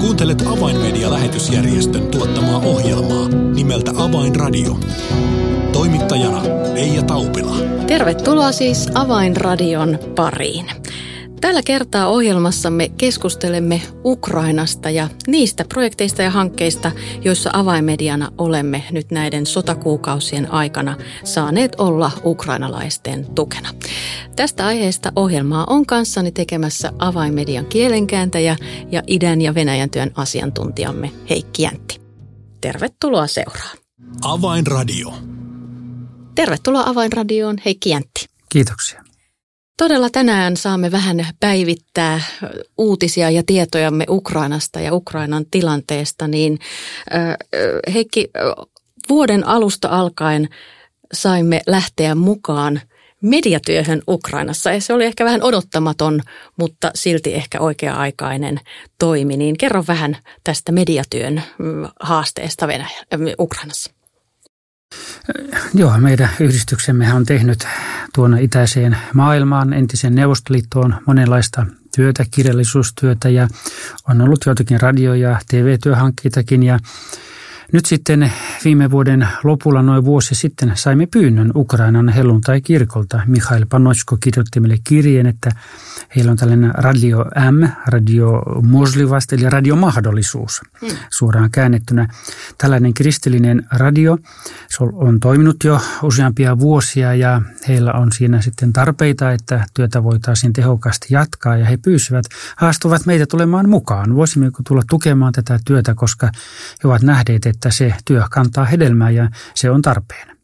Kuuntelet 0.00 0.42
Avainmedia-lähetysjärjestön 0.46 2.06
tuottamaa 2.06 2.58
ohjelmaa 2.58 3.28
nimeltä 3.28 3.90
Avainradio. 3.96 4.78
Toimittajana 5.72 6.42
Leija 6.74 7.02
Taupila. 7.02 7.56
Tervetuloa 7.86 8.52
siis 8.52 8.88
Avainradion 8.94 9.98
pariin. 10.14 10.66
Tällä 11.40 11.62
kertaa 11.62 12.08
ohjelmassamme 12.08 12.88
keskustelemme 12.88 13.82
Ukrainasta 14.04 14.90
ja 14.90 15.08
niistä 15.26 15.64
projekteista 15.68 16.22
ja 16.22 16.30
hankkeista, 16.30 16.92
joissa 17.24 17.50
avainmediana 17.52 18.32
olemme 18.38 18.84
nyt 18.90 19.10
näiden 19.10 19.46
sotakuukausien 19.46 20.52
aikana 20.52 20.96
saaneet 21.24 21.72
olla 21.78 22.10
ukrainalaisten 22.24 23.26
tukena. 23.34 23.68
Tästä 24.36 24.66
aiheesta 24.66 25.12
ohjelmaa 25.16 25.64
on 25.68 25.86
kanssani 25.86 26.32
tekemässä 26.32 26.92
avainmedian 26.98 27.66
kielenkääntäjä 27.66 28.56
ja 28.90 29.02
idän 29.06 29.42
ja 29.42 29.54
Venäjän 29.54 29.90
työn 29.90 30.10
asiantuntijamme 30.14 31.12
Heikki 31.30 31.62
Jäntti. 31.62 32.00
Tervetuloa 32.60 33.26
seuraan. 33.26 33.78
Avainradio. 34.22 35.14
Tervetuloa 36.34 36.82
Avainradioon 36.86 37.56
Heikki 37.64 37.90
Jäntti. 37.90 38.26
Kiitoksia. 38.48 39.05
Todella 39.76 40.10
tänään 40.10 40.56
saamme 40.56 40.92
vähän 40.92 41.26
päivittää 41.40 42.20
uutisia 42.78 43.30
ja 43.30 43.42
tietojamme 43.46 44.04
Ukrainasta 44.08 44.80
ja 44.80 44.94
Ukrainan 44.94 45.44
tilanteesta, 45.50 46.28
niin 46.28 46.58
Heikki, 47.94 48.30
vuoden 49.08 49.46
alusta 49.46 49.88
alkaen 49.88 50.48
saimme 51.12 51.60
lähteä 51.66 52.14
mukaan 52.14 52.80
mediatyöhön 53.22 54.02
Ukrainassa. 54.08 54.72
Ja 54.72 54.80
se 54.80 54.92
oli 54.92 55.04
ehkä 55.04 55.24
vähän 55.24 55.42
odottamaton, 55.42 56.20
mutta 56.58 56.90
silti 56.94 57.34
ehkä 57.34 57.60
oikea-aikainen 57.60 58.60
toimi. 58.98 59.36
Niin 59.36 59.58
kerro 59.58 59.84
vähän 59.88 60.16
tästä 60.44 60.72
mediatyön 60.72 61.42
mm, 61.58 61.88
haasteesta 62.00 62.66
Venäjä, 62.66 63.00
Ukrainassa. 63.38 63.95
Joo, 65.74 65.98
meidän 65.98 66.30
yhdistyksemme 66.40 67.14
on 67.14 67.26
tehnyt 67.26 67.66
tuonne 68.14 68.42
itäiseen 68.42 68.96
maailmaan, 69.14 69.72
entisen 69.72 70.14
Neuvostoliittoon 70.14 70.94
monenlaista 71.06 71.66
työtä, 71.96 72.24
kirjallisuustyötä 72.30 73.28
ja 73.28 73.48
on 74.08 74.20
ollut 74.20 74.46
joitakin 74.46 74.80
radio- 74.80 75.14
ja 75.14 75.40
TV-työhankkeitakin 75.50 76.62
ja 76.62 76.78
nyt 77.72 77.86
sitten 77.86 78.32
viime 78.64 78.90
vuoden 78.90 79.28
lopulla 79.44 79.82
noin 79.82 80.04
vuosi 80.04 80.34
sitten 80.34 80.72
saimme 80.74 81.06
pyynnön 81.06 81.50
Ukrainan 81.54 82.08
helluntai-kirkolta. 82.08 83.20
Mikhail 83.26 83.66
Panochko 83.68 84.16
kirjoitti 84.20 84.60
meille 84.60 84.78
kirjeen, 84.84 85.26
että 85.26 85.50
heillä 86.16 86.30
on 86.30 86.36
tällainen 86.36 86.74
radio 86.74 87.24
M, 87.50 87.68
radio 87.86 88.42
Moslivast, 88.62 89.32
eli 89.32 89.50
radiomahdollisuus 89.50 90.60
hmm. 90.80 90.96
suoraan 91.10 91.50
käännettynä. 91.50 92.08
Tällainen 92.58 92.94
kristillinen 92.94 93.66
radio, 93.72 94.18
se 94.68 94.84
on 94.92 95.20
toiminut 95.20 95.56
jo 95.64 95.80
useampia 96.02 96.58
vuosia 96.58 97.14
ja 97.14 97.42
heillä 97.68 97.92
on 97.92 98.12
siinä 98.12 98.40
sitten 98.40 98.72
tarpeita, 98.72 99.32
että 99.32 99.64
työtä 99.74 100.04
voitaisiin 100.04 100.52
tehokkaasti 100.52 101.06
jatkaa 101.10 101.56
ja 101.56 101.64
he 101.64 101.76
pyysivät, 101.76 102.26
haastuvat 102.56 103.06
meitä 103.06 103.26
tulemaan 103.26 103.68
mukaan. 103.68 104.16
Voisimmeko 104.16 104.62
tulla 104.66 104.82
tukemaan 104.90 105.32
tätä 105.32 105.58
työtä, 105.64 105.94
koska 105.94 106.26
he 106.84 106.88
ovat 106.88 107.02
nähneet, 107.02 107.46
että 107.56 107.70
se 107.70 107.94
työ 108.04 108.22
kantaa 108.30 108.64
hedelmää 108.64 109.10
ja 109.10 109.28
se 109.54 109.70
on 109.70 109.82
tarpeen. 109.82 110.36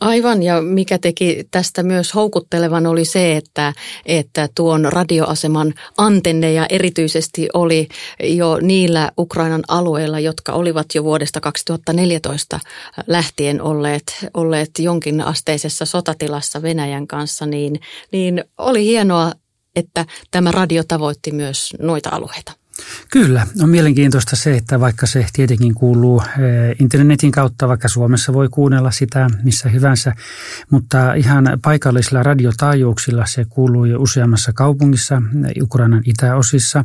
Aivan, 0.00 0.42
ja 0.42 0.62
mikä 0.62 0.98
teki 0.98 1.48
tästä 1.50 1.82
myös 1.82 2.14
houkuttelevan 2.14 2.86
oli 2.86 3.04
se, 3.04 3.36
että, 3.36 3.72
että 4.06 4.48
tuon 4.54 4.84
radioaseman 4.84 5.74
antenneja 5.98 6.66
erityisesti 6.70 7.48
oli 7.54 7.88
jo 8.20 8.58
niillä 8.62 9.10
Ukrainan 9.18 9.62
alueilla, 9.68 10.20
jotka 10.20 10.52
olivat 10.52 10.86
jo 10.94 11.04
vuodesta 11.04 11.40
2014 11.40 12.60
lähtien 13.06 13.62
olleet, 13.62 14.26
olleet 14.34 14.70
jonkin 14.78 15.20
asteisessa 15.20 15.84
sotatilassa 15.84 16.62
Venäjän 16.62 17.06
kanssa, 17.06 17.46
niin, 17.46 17.80
niin 18.12 18.44
oli 18.58 18.84
hienoa, 18.84 19.32
että 19.76 20.06
tämä 20.30 20.52
radio 20.52 20.82
tavoitti 20.88 21.32
myös 21.32 21.74
noita 21.78 22.10
alueita. 22.12 22.52
Kyllä, 23.10 23.46
on 23.62 23.68
mielenkiintoista 23.68 24.36
se, 24.36 24.56
että 24.56 24.80
vaikka 24.80 25.06
se 25.06 25.26
tietenkin 25.32 25.74
kuuluu 25.74 26.22
eh, 26.22 26.76
internetin 26.80 27.32
kautta, 27.32 27.68
vaikka 27.68 27.88
Suomessa 27.88 28.32
voi 28.32 28.48
kuunnella 28.48 28.90
sitä 28.90 29.30
missä 29.42 29.68
hyvänsä, 29.68 30.12
mutta 30.70 31.14
ihan 31.14 31.58
paikallisilla 31.62 32.22
radiotaajuuksilla 32.22 33.26
se 33.26 33.44
kuuluu 33.44 33.84
jo 33.84 34.00
useammassa 34.00 34.52
kaupungissa 34.52 35.22
Ukrainan 35.62 36.02
itäosissa. 36.04 36.84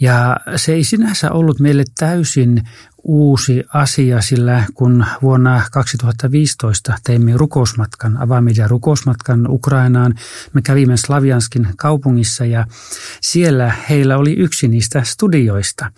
Ja 0.00 0.36
se 0.56 0.72
ei 0.72 0.84
sinänsä 0.84 1.32
ollut 1.32 1.60
meille 1.60 1.84
täysin 1.98 2.62
uusi 3.04 3.64
asia, 3.74 4.20
sillä 4.20 4.64
kun 4.74 5.04
vuonna 5.22 5.62
2015 5.72 6.94
teimme 7.04 7.36
rukousmatkan, 7.36 8.16
avaamisen 8.16 8.70
rukousmatkan 8.70 9.50
Ukrainaan, 9.50 10.14
me 10.52 10.62
kävimme 10.62 10.96
Slavianskin 10.96 11.68
kaupungissa 11.76 12.44
ja 12.44 12.66
siellä 13.20 13.72
heillä 13.90 14.18
oli 14.18 14.32
yksi 14.32 14.68
niistä 14.68 15.02
studioista. 15.02 15.90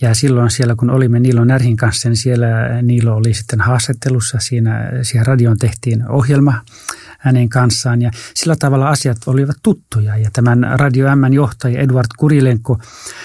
Ja 0.00 0.14
silloin 0.14 0.50
siellä, 0.50 0.74
kun 0.74 0.90
olimme 0.90 1.20
Niilo 1.20 1.44
Närhin 1.44 1.76
kanssa, 1.76 2.08
niin 2.08 2.16
siellä 2.16 2.46
Niilo 2.82 3.14
oli 3.14 3.34
sitten 3.34 3.60
haastattelussa, 3.60 4.38
siinä 4.38 4.90
siihen 5.02 5.26
radioon 5.26 5.58
tehtiin 5.58 6.08
ohjelma 6.08 6.60
hänen 7.20 7.48
kanssaan 7.48 8.02
ja 8.02 8.10
sillä 8.34 8.56
tavalla 8.58 8.88
asiat 8.88 9.18
olivat 9.26 9.56
tuttuja. 9.62 10.16
Ja 10.16 10.30
tämän 10.32 10.66
Radio 10.74 11.16
M 11.16 11.32
johtaja 11.32 11.80
Eduard 11.80 12.06
Kurilenko, 12.18 12.78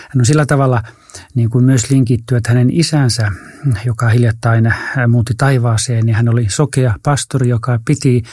hän 0.09 0.21
on 0.21 0.25
sillä 0.25 0.45
tavalla– 0.45 0.83
niin 1.35 1.49
kuin 1.49 1.65
myös 1.65 1.89
linkittyy, 1.89 2.37
että 2.37 2.49
hänen 2.49 2.69
isänsä, 2.71 3.31
joka 3.85 4.09
hiljattain 4.09 4.73
muutti 5.07 5.33
taivaaseen, 5.37 6.05
niin 6.05 6.15
hän 6.15 6.29
oli 6.29 6.45
sokea 6.49 6.95
pastori, 7.03 7.49
joka 7.49 7.79
piti 7.85 8.23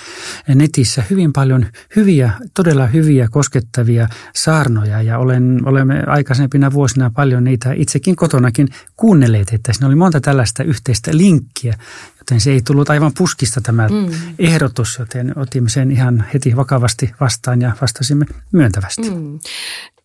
netissä 0.55 1.03
hyvin 1.11 1.33
paljon 1.33 1.67
hyviä, 1.97 2.33
todella 2.55 2.87
hyviä 2.87 3.29
koskettavia 3.31 4.09
saarnoja. 4.35 5.03
Ja 5.03 5.19
olen, 5.19 5.61
olemme 5.65 6.03
aikaisempina 6.07 6.73
vuosina 6.73 7.11
paljon 7.11 7.45
niitä 7.45 7.73
itsekin 7.73 8.17
kotonakin 8.17 8.69
kuunnelleet, 8.97 9.53
että 9.53 9.73
siinä 9.73 9.87
oli 9.87 9.95
monta 9.95 10.21
tällaista 10.21 10.63
yhteistä 10.63 11.11
linkkiä, 11.15 11.79
joten 12.23 12.41
se 12.41 12.53
ei 12.53 12.63
tullut 12.63 12.91
aivan 12.91 13.13
puskista 13.19 13.61
tämä 13.61 13.89
mm. 13.89 14.11
ehdotus, 14.39 14.97
joten 14.99 15.39
otimme 15.39 15.69
sen 15.69 15.91
ihan 15.91 16.25
heti 16.35 16.57
vakavasti 16.57 17.11
vastaan 17.21 17.61
ja 17.63 17.73
vastasimme 17.81 18.27
myöntävästi. 18.53 19.11
Mm 19.11 19.39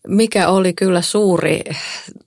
mikä 0.08 0.48
oli 0.48 0.72
kyllä 0.72 1.02
suuri 1.02 1.60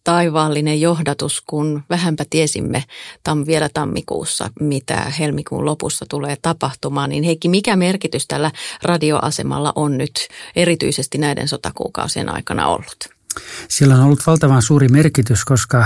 taivaallinen 0.03 0.81
johdatus, 0.81 1.41
kun 1.41 1.83
vähänpä 1.89 2.25
tiesimme 2.29 2.83
tam, 3.23 3.45
vielä 3.45 3.69
tammikuussa, 3.73 4.49
mitä 4.59 4.95
helmikuun 5.19 5.65
lopussa 5.65 6.05
tulee 6.09 6.37
tapahtumaan. 6.41 7.09
Niin 7.09 7.23
Heikki, 7.23 7.49
mikä 7.49 7.75
merkitys 7.75 8.27
tällä 8.27 8.51
radioasemalla 8.83 9.73
on 9.75 9.97
nyt 9.97 10.27
erityisesti 10.55 11.17
näiden 11.17 11.47
sotakuukausien 11.47 12.29
aikana 12.29 12.67
ollut? 12.67 13.20
Sillä 13.67 13.95
on 13.95 14.03
ollut 14.03 14.27
valtavan 14.27 14.61
suuri 14.61 14.87
merkitys, 14.87 15.45
koska 15.45 15.85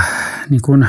niin 0.50 0.61
kuin 0.61 0.88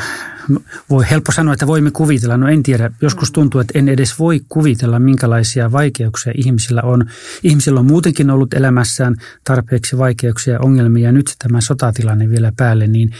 voi 0.90 1.04
helppo 1.10 1.32
sanoa, 1.32 1.52
että 1.52 1.66
voimme 1.66 1.90
kuvitella. 1.90 2.36
No 2.36 2.48
en 2.48 2.62
tiedä, 2.62 2.90
joskus 3.00 3.32
tuntuu, 3.32 3.60
että 3.60 3.78
en 3.78 3.88
edes 3.88 4.18
voi 4.18 4.40
kuvitella, 4.48 4.98
minkälaisia 4.98 5.72
vaikeuksia 5.72 6.32
ihmisillä 6.36 6.82
on. 6.82 7.04
Ihmisillä 7.42 7.80
on 7.80 7.86
muutenkin 7.86 8.30
ollut 8.30 8.54
elämässään 8.54 9.16
tarpeeksi 9.44 9.98
vaikeuksia 9.98 10.54
ja 10.54 10.60
ongelmia. 10.60 11.12
Nyt 11.12 11.34
tämä 11.38 11.60
sotatilanne 11.60 12.30
vielä 12.30 12.52
päälle, 12.56 12.86
niin, 12.86 13.10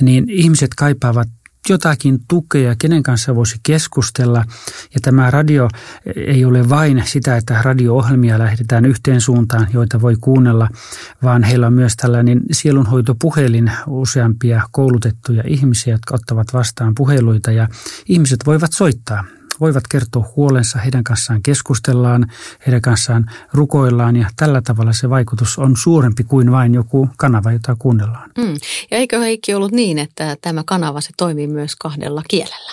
niin 0.00 0.30
ihmiset 0.30 0.70
kaipaavat 0.76 1.28
jotakin 1.68 2.20
tukea, 2.28 2.74
kenen 2.78 3.02
kanssa 3.02 3.34
voisi 3.34 3.56
keskustella. 3.62 4.44
Ja 4.94 5.00
tämä 5.02 5.30
radio 5.30 5.68
ei 6.16 6.44
ole 6.44 6.68
vain 6.68 7.02
sitä, 7.06 7.36
että 7.36 7.62
radio-ohjelmia 7.62 8.38
lähdetään 8.38 8.84
yhteen 8.84 9.20
suuntaan, 9.20 9.66
joita 9.72 10.00
voi 10.00 10.16
kuunnella, 10.20 10.68
vaan 11.22 11.42
heillä 11.42 11.66
on 11.66 11.72
myös 11.72 11.96
tällainen 11.96 12.40
sielunhoitopuhelin 12.52 13.72
useampia 13.86 14.62
koulutettuja 14.70 15.42
ihmisiä, 15.46 15.94
jotka 15.94 16.14
ottavat 16.14 16.52
vastaan 16.52 16.94
puheluita 16.94 17.52
ja 17.52 17.68
ihmiset 18.08 18.46
voivat 18.46 18.72
soittaa 18.72 19.24
voivat 19.60 19.84
kertoa 19.88 20.32
huolensa, 20.36 20.78
heidän 20.78 21.04
kanssaan 21.04 21.42
keskustellaan, 21.42 22.32
heidän 22.66 22.82
kanssaan 22.82 23.30
rukoillaan 23.52 24.16
ja 24.16 24.30
tällä 24.36 24.62
tavalla 24.62 24.92
se 24.92 25.10
vaikutus 25.10 25.58
on 25.58 25.76
suurempi 25.76 26.24
kuin 26.24 26.52
vain 26.52 26.74
joku 26.74 27.08
kanava, 27.16 27.52
jota 27.52 27.76
kuunnellaan. 27.78 28.30
Mm. 28.38 28.54
Ja 28.90 28.96
eikö 28.96 29.18
Heikki 29.20 29.54
ollut 29.54 29.72
niin, 29.72 29.98
että 29.98 30.36
tämä 30.40 30.62
kanava 30.66 31.00
se 31.00 31.10
toimii 31.16 31.46
myös 31.46 31.76
kahdella 31.76 32.22
kielellä? 32.28 32.72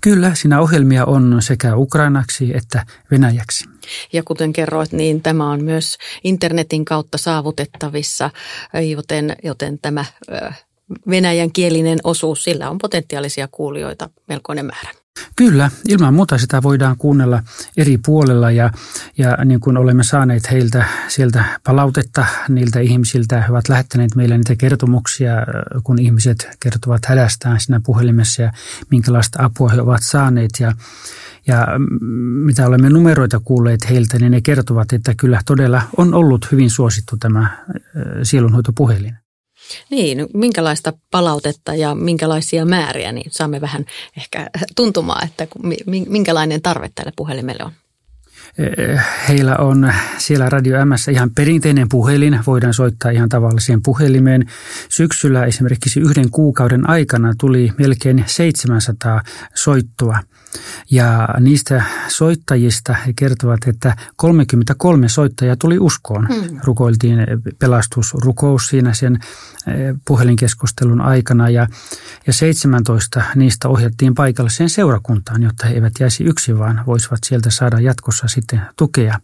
Kyllä, 0.00 0.34
siinä 0.34 0.60
ohjelmia 0.60 1.04
on 1.04 1.36
sekä 1.40 1.76
ukrainaksi 1.76 2.56
että 2.56 2.86
venäjäksi. 3.10 3.64
Ja 4.12 4.22
kuten 4.22 4.52
kerroit, 4.52 4.92
niin 4.92 5.22
tämä 5.22 5.50
on 5.50 5.64
myös 5.64 5.96
internetin 6.24 6.84
kautta 6.84 7.18
saavutettavissa, 7.18 8.30
joten, 8.90 9.36
joten 9.42 9.78
tämä 9.78 10.04
venäjän 11.10 11.52
kielinen 11.52 11.98
osuus, 12.04 12.44
sillä 12.44 12.70
on 12.70 12.78
potentiaalisia 12.78 13.48
kuulijoita 13.48 14.10
melkoinen 14.28 14.66
määrä. 14.66 15.05
Kyllä, 15.36 15.70
ilman 15.88 16.14
muuta 16.14 16.38
sitä 16.38 16.62
voidaan 16.62 16.96
kuunnella 16.96 17.42
eri 17.76 17.98
puolella 18.06 18.50
ja, 18.50 18.70
ja 19.18 19.44
niin 19.44 19.60
kuin 19.60 19.76
olemme 19.76 20.04
saaneet 20.04 20.50
heiltä 20.50 20.84
sieltä 21.08 21.44
palautetta 21.64 22.26
niiltä 22.48 22.80
ihmisiltä, 22.80 23.42
he 23.42 23.50
ovat 23.50 23.68
lähettäneet 23.68 24.14
meille 24.14 24.36
niitä 24.36 24.56
kertomuksia, 24.56 25.32
kun 25.84 25.98
ihmiset 25.98 26.48
kertovat 26.60 27.06
hädästään 27.06 27.60
siinä 27.60 27.80
puhelimessa 27.86 28.42
ja 28.42 28.52
minkälaista 28.90 29.44
apua 29.44 29.68
he 29.68 29.80
ovat 29.80 30.02
saaneet 30.02 30.50
ja, 30.60 30.72
ja 31.46 31.66
mitä 32.44 32.66
olemme 32.66 32.90
numeroita 32.90 33.40
kuulleet 33.40 33.90
heiltä, 33.90 34.18
niin 34.18 34.32
ne 34.32 34.40
kertovat, 34.40 34.92
että 34.92 35.14
kyllä 35.14 35.40
todella 35.46 35.82
on 35.96 36.14
ollut 36.14 36.52
hyvin 36.52 36.70
suosittu 36.70 37.16
tämä 37.16 37.64
sielunhoitopuhelin. 38.22 39.25
Niin, 39.90 40.26
minkälaista 40.34 40.92
palautetta 41.10 41.74
ja 41.74 41.94
minkälaisia 41.94 42.64
määriä, 42.64 43.12
niin 43.12 43.30
saamme 43.30 43.60
vähän 43.60 43.84
ehkä 44.16 44.50
tuntumaa, 44.76 45.22
että 45.24 45.46
minkälainen 46.08 46.62
tarve 46.62 46.90
tälle 46.94 47.12
puhelimelle 47.16 47.64
on. 47.64 47.72
Eh, 48.58 49.00
heillä 49.28 49.56
on 49.56 49.92
siellä 50.18 50.48
Radio 50.48 50.86
M 50.86 50.90
ihan 51.12 51.30
perinteinen 51.30 51.88
puhelin, 51.88 52.40
voidaan 52.46 52.74
soittaa 52.74 53.10
ihan 53.10 53.28
tavalliseen 53.28 53.82
puhelimeen. 53.82 54.50
Syksyllä 54.88 55.44
esimerkiksi 55.44 56.00
yhden 56.00 56.30
kuukauden 56.30 56.90
aikana 56.90 57.34
tuli 57.40 57.72
melkein 57.78 58.24
700 58.26 59.22
soittoa– 59.54 60.18
ja 60.90 61.28
niistä 61.40 61.82
soittajista 62.08 62.92
he 62.92 63.12
kertovat, 63.16 63.60
että 63.66 63.96
33 64.16 65.08
soittajaa 65.08 65.56
tuli 65.56 65.78
uskoon. 65.78 66.26
Hmm. 66.26 66.58
Rukoiltiin 66.64 67.18
pelastusrukous 67.58 68.68
siinä 68.68 68.94
sen 68.94 69.18
eh, 69.66 69.94
puhelinkeskustelun 70.04 71.00
aikana 71.00 71.50
ja, 71.50 71.68
ja 72.26 72.32
17 72.32 73.22
niistä 73.34 73.68
ohjattiin 73.68 74.14
paikalliseen 74.14 74.70
seurakuntaan, 74.70 75.42
jotta 75.42 75.66
he 75.66 75.74
eivät 75.74 75.92
jäisi 76.00 76.24
yksin, 76.24 76.58
vaan 76.58 76.82
voisivat 76.86 77.18
sieltä 77.24 77.50
saada 77.50 77.80
jatkossa 77.80 78.28
sitten 78.28 78.62
tukea. 78.76 79.20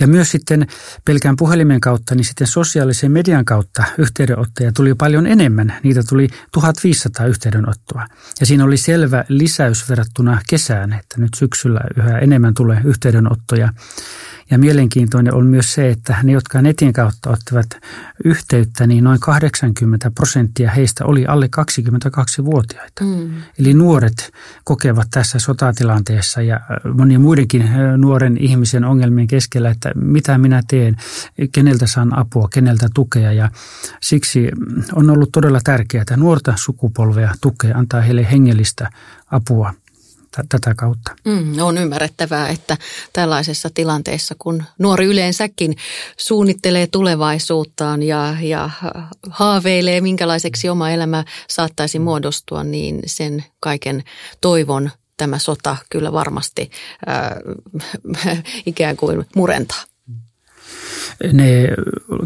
Ja 0.00 0.06
myös 0.06 0.30
sitten 0.30 0.66
pelkään 1.04 1.36
puhelimen 1.36 1.80
kautta, 1.80 2.14
niin 2.14 2.24
sitten 2.24 2.46
sosiaalisen 2.46 3.12
median 3.12 3.44
kautta 3.44 3.84
yhteydenottoja 3.98 4.72
tuli 4.72 4.94
paljon 4.94 5.26
enemmän. 5.26 5.74
Niitä 5.82 6.02
tuli 6.08 6.28
1500 6.52 7.26
yhteydenottoa. 7.26 8.06
Ja 8.40 8.46
siinä 8.46 8.64
oli 8.64 8.76
selvä 8.76 9.24
lisäys 9.28 9.88
verrattuna 9.88 10.40
kesään, 10.50 10.92
että 10.92 11.20
nyt 11.20 11.34
syksyllä 11.36 11.80
yhä 11.96 12.18
enemmän 12.18 12.54
tulee 12.54 12.80
yhteydenottoja. 12.84 13.72
Ja 14.50 14.58
mielenkiintoinen 14.58 15.34
on 15.34 15.46
myös 15.46 15.74
se, 15.74 15.88
että 15.88 16.16
ne, 16.22 16.32
jotka 16.32 16.62
netin 16.62 16.92
kautta 16.92 17.30
ottivat 17.30 17.66
yhteyttä, 18.24 18.86
niin 18.86 19.04
noin 19.04 19.20
80 19.20 20.10
prosenttia 20.10 20.70
heistä 20.70 21.04
oli 21.04 21.26
alle 21.26 21.48
22-vuotiaita. 21.56 23.04
Mm. 23.04 23.30
Eli 23.58 23.74
nuoret 23.74 24.32
kokevat 24.64 25.08
tässä 25.10 25.38
sotatilanteessa 25.38 26.42
ja 26.42 26.60
monien 26.94 27.20
muidenkin 27.20 27.70
nuoren 27.96 28.36
ihmisen 28.40 28.84
ongelmien 28.84 29.26
keskellä, 29.26 29.70
että 29.70 29.92
mitä 29.94 30.38
minä 30.38 30.62
teen, 30.68 30.96
keneltä 31.52 31.86
saan 31.86 32.18
apua, 32.18 32.48
keneltä 32.52 32.88
tukea. 32.94 33.32
Ja 33.32 33.50
siksi 34.00 34.48
on 34.94 35.10
ollut 35.10 35.32
todella 35.32 35.60
tärkeää, 35.64 36.02
että 36.02 36.16
nuorta 36.16 36.52
sukupolvea 36.56 37.34
tukea, 37.40 37.78
antaa 37.78 38.00
heille 38.00 38.26
hengellistä 38.30 38.90
apua 39.30 39.74
tätä 40.48 40.74
kautta. 40.74 41.16
Mm, 41.24 41.58
on 41.60 41.78
ymmärrettävää, 41.78 42.48
että 42.48 42.76
tällaisessa 43.12 43.70
tilanteessa, 43.74 44.34
kun 44.38 44.64
nuori 44.78 45.04
yleensäkin 45.04 45.76
suunnittelee 46.16 46.86
tulevaisuuttaan 46.86 48.02
ja, 48.02 48.36
ja 48.40 48.70
haaveilee, 49.30 50.00
minkälaiseksi 50.00 50.68
oma 50.68 50.90
elämä 50.90 51.24
saattaisi 51.48 51.98
muodostua, 51.98 52.64
niin 52.64 53.00
sen 53.06 53.44
kaiken 53.60 54.04
toivon 54.40 54.90
tämä 55.16 55.38
sota 55.38 55.76
kyllä 55.90 56.12
varmasti 56.12 56.70
äh, 57.08 58.42
ikään 58.66 58.96
kuin 58.96 59.26
murentaa 59.36 59.82
ne, 61.32 61.68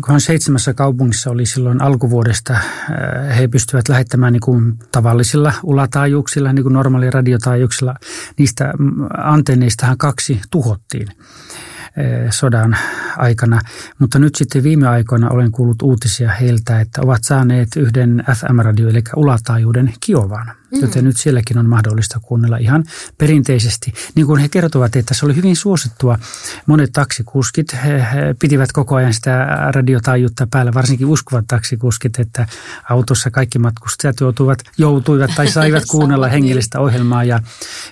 kunhan 0.04 0.20
seitsemässä 0.20 0.74
kaupungissa 0.74 1.30
oli 1.30 1.46
silloin 1.46 1.82
alkuvuodesta, 1.82 2.52
äh, 2.52 3.38
he 3.38 3.48
pystyvät 3.48 3.88
lähettämään 3.88 4.32
niin 4.32 4.40
kuin 4.40 4.78
tavallisilla 4.92 5.52
ulataajuuksilla, 5.62 6.52
niin 6.52 6.62
kuin 6.62 6.72
normaali 6.72 7.10
radiotaajuuksilla. 7.10 7.94
Niistä 8.38 8.72
antenneistahan 9.18 9.98
kaksi 9.98 10.40
tuhottiin 10.50 11.08
äh, 11.08 12.30
sodan 12.30 12.76
aikana. 13.16 13.60
Mutta 13.98 14.18
nyt 14.18 14.34
sitten 14.34 14.62
viime 14.62 14.88
aikoina 14.88 15.30
olen 15.30 15.52
kuullut 15.52 15.82
uutisia 15.82 16.30
heiltä, 16.32 16.80
että 16.80 17.02
ovat 17.02 17.24
saaneet 17.24 17.68
yhden 17.76 18.24
FM-radio, 18.36 18.88
eli 18.88 19.02
ulataajuuden 19.16 19.92
Kiovaan. 20.00 20.61
Mm. 20.72 20.80
Joten 20.80 21.04
nyt 21.04 21.16
sielläkin 21.16 21.58
on 21.58 21.68
mahdollista 21.68 22.20
kuunnella 22.20 22.56
ihan 22.56 22.84
perinteisesti. 23.18 23.92
Niin 24.14 24.26
kuin 24.26 24.40
he 24.40 24.48
kertovat, 24.48 24.96
että 24.96 25.14
se 25.14 25.26
oli 25.26 25.36
hyvin 25.36 25.56
suosittua. 25.56 26.18
Monet 26.66 26.90
taksikuskit 26.92 27.72
he, 27.72 28.06
he 28.12 28.34
pitivät 28.38 28.72
koko 28.72 28.94
ajan 28.94 29.14
sitä 29.14 29.46
radiotaajuutta 29.74 30.46
päällä, 30.50 30.74
varsinkin 30.74 31.06
uskovat 31.06 31.44
taksikuskit, 31.48 32.18
että 32.18 32.46
autossa 32.90 33.30
kaikki 33.30 33.58
matkustajat 33.58 34.20
joutuivat, 34.20 34.58
joutuivat 34.78 35.30
tai 35.36 35.48
saivat 35.58 35.84
kuunnella 35.90 36.28
hengellistä 36.28 36.80
ohjelmaa 36.80 37.24
ja 37.24 37.40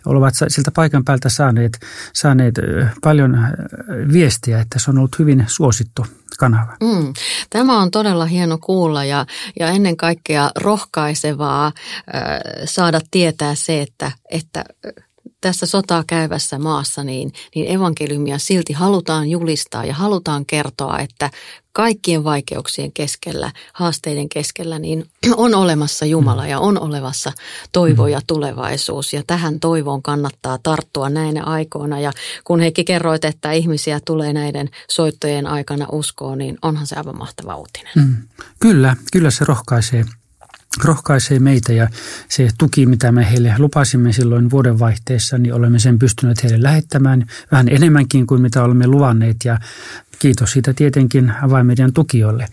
olivat 0.07 0.35
siltä 0.49 0.71
paikan 0.71 1.05
päältä 1.05 1.29
saaneet, 1.29 1.81
saaneet 2.13 2.55
paljon 3.03 3.39
viestiä, 4.13 4.61
että 4.61 4.79
se 4.79 4.91
on 4.91 4.99
ollut 4.99 5.19
hyvin 5.19 5.45
suosittu 5.49 6.07
kanava. 6.41 6.77
Mm, 6.81 7.13
tämä 7.51 7.79
on 7.79 7.91
todella 7.91 8.27
hieno 8.27 8.59
kuulla 8.59 9.05
ja, 9.05 9.27
ja 9.61 9.69
ennen 9.69 9.97
kaikkea 9.97 10.51
rohkaisevaa 10.57 11.67
äh, 11.67 11.73
saada 12.75 13.01
tietää 13.11 13.55
se, 13.55 13.83
että, 13.83 14.13
että 14.31 14.65
tässä 15.41 15.67
sotaa 15.67 16.05
käyvässä 16.07 16.59
maassa 16.59 17.05
niin, 17.05 17.33
niin 17.55 17.71
evankeliumia 17.71 18.39
silti 18.39 18.73
halutaan 18.73 19.31
julistaa 19.31 19.85
ja 19.85 19.95
halutaan 19.95 20.47
kertoa, 20.47 20.99
että 20.99 21.31
kaikkien 21.73 22.25
vaikeuksien 22.25 22.93
keskellä, 22.93 23.53
haasteiden 23.73 24.29
keskellä, 24.29 24.79
niin 24.79 25.07
on 25.37 25.55
olemassa 25.55 26.07
Jumala 26.07 26.47
ja 26.47 26.59
on 26.59 26.81
olevassa 26.81 27.33
toivo 27.73 28.07
ja 28.07 28.21
tulevaisuus. 28.27 29.13
Ja 29.13 29.23
tähän 29.27 29.61
toivoon 29.61 30.03
kannattaa 30.03 30.59
tarttua 30.63 31.11
näinä 31.11 31.45
aikoina. 31.45 32.01
Ja 32.01 32.13
kun 32.45 32.61
Heikki 32.61 32.85
kerroit, 32.85 33.25
että 33.25 33.53
ihmisiä 33.53 34.01
tulee 34.05 34.33
näiden 34.33 34.69
soittojen 34.91 35.47
aikana 35.47 35.87
uskoon, 35.93 36.39
niin 36.39 36.59
onhan 36.63 36.87
se 36.87 36.97
aivan 36.97 37.19
mahtava 37.19 37.57
uutinen. 37.57 37.93
Mm. 37.97 38.17
Kyllä, 38.61 38.97
kyllä 39.13 39.31
se 39.31 39.45
rohkaisee 39.45 40.05
rohkaisee 40.85 41.39
meitä 41.39 41.73
ja 41.73 41.89
se 42.29 42.49
tuki, 42.59 42.87
mitä 42.87 43.13
me 43.13 43.31
heille 43.31 43.55
lupasimme 43.59 44.13
silloin 44.13 44.51
vuodenvaihteessa, 44.51 45.39
niin 45.39 45.55
olemme 45.55 45.79
sen 45.79 45.99
pystyneet 45.99 46.43
heille 46.43 46.63
lähettämään 46.63 47.27
vähän 47.53 47.69
enemmänkin 47.69 48.27
kuin 48.27 48.43
mitä 48.43 48.63
olemme 48.63 48.87
luvanneet 48.87 49.37
ja 49.45 49.59
kiitos 50.19 50.53
siitä 50.53 50.75
tietenkin 50.75 51.33
avaimedian 51.43 51.93
tukijoille, 51.93 52.49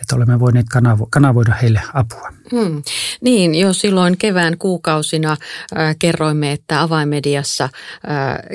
että 0.00 0.16
olemme 0.16 0.40
voineet 0.40 0.66
kanavo- 0.74 1.06
kanavoida 1.10 1.54
heille 1.54 1.82
apua. 1.94 2.32
Hmm. 2.52 2.82
Niin, 3.20 3.54
jo 3.54 3.72
silloin 3.72 4.18
kevään 4.18 4.58
kuukausina 4.58 5.32
äh, 5.32 5.96
kerroimme, 5.98 6.52
että 6.52 6.82
avaimediassa 6.82 7.64
äh, 7.64 7.70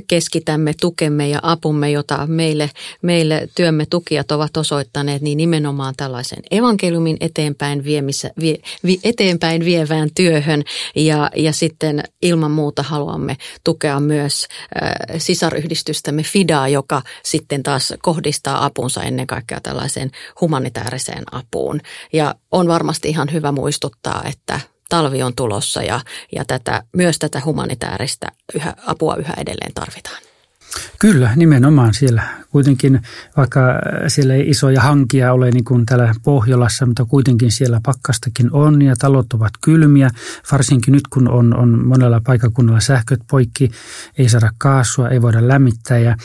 keskitämme 0.08 0.74
tukemme 0.82 1.30
ja 1.30 1.40
apumme, 1.44 1.92
jota 1.92 2.28
meille, 2.28 2.70
meille 3.02 3.50
työmme 3.56 3.86
tukijat 3.90 4.32
ovat 4.32 4.58
osoittaneet, 4.58 5.22
niin 5.22 5.38
nimenomaan 5.38 5.94
tällaisen 5.98 6.40
evankeliumin 6.52 7.18
eteenpäin, 7.20 7.84
viemissä, 7.84 8.32
vie, 8.40 8.58
vi, 8.86 9.00
eteenpäin 9.04 9.66
vievään 9.66 10.10
työhön. 10.16 10.64
Ja, 10.96 11.30
ja 11.36 11.54
sitten 11.54 12.04
ilman 12.22 12.52
muuta 12.52 12.84
haluamme 12.84 13.38
tukea 13.64 14.00
myös 14.00 14.48
äh, 14.84 14.92
sisaryhdistystämme 15.18 16.24
FIDA, 16.24 16.68
joka 16.68 17.02
sitten 17.24 17.64
taas 17.64 17.94
kohdistaa 18.02 18.66
apunsa 18.66 19.04
ennen 19.04 19.28
kaikkea 19.28 19.60
tällaiseen 19.64 20.12
humanitaariseen 20.42 21.24
apuun. 21.32 21.82
Ja 22.14 22.36
on 22.52 22.68
varmasti 22.68 23.10
ihan 23.10 23.34
hyvä 23.34 23.52
muistuttaa, 23.88 24.24
että 24.26 24.60
talvi 24.90 25.24
on 25.24 25.36
tulossa 25.36 25.84
ja, 25.84 26.00
ja 26.36 26.46
tätä, 26.46 26.84
myös 26.96 27.20
tätä 27.20 27.42
humanitaarista 27.46 28.28
yhä, 28.56 28.74
apua 28.86 29.16
yhä 29.16 29.34
edelleen 29.38 29.74
tarvitaan. 29.74 30.18
Kyllä, 31.00 31.36
nimenomaan 31.36 31.94
siellä. 31.94 32.24
Kuitenkin, 32.50 33.02
vaikka 33.38 33.62
siellä 34.08 34.34
ei 34.34 34.50
isoja 34.50 34.82
hankia 34.82 35.34
ole 35.34 35.52
niin 35.52 35.64
kuin 35.64 35.86
täällä 35.86 36.14
Pohjolassa, 36.24 36.86
mutta 36.86 37.06
kuitenkin 37.06 37.52
siellä 37.52 37.82
pakkastakin 37.86 38.50
on 38.52 38.82
ja 38.82 38.96
talot 38.96 39.34
ovat 39.34 39.54
kylmiä. 39.62 40.10
Varsinkin 40.52 40.92
nyt, 40.92 41.08
kun 41.08 41.30
on, 41.30 41.58
on 41.58 41.88
monella 41.88 42.22
paikakunnalla 42.26 42.80
sähköt 42.80 43.20
poikki, 43.32 43.72
ei 44.18 44.30
saada 44.30 44.50
kaasua, 44.58 45.10
ei 45.10 45.22
voida 45.22 45.48
lämmittää. 45.48 45.98
Ja 45.98 46.16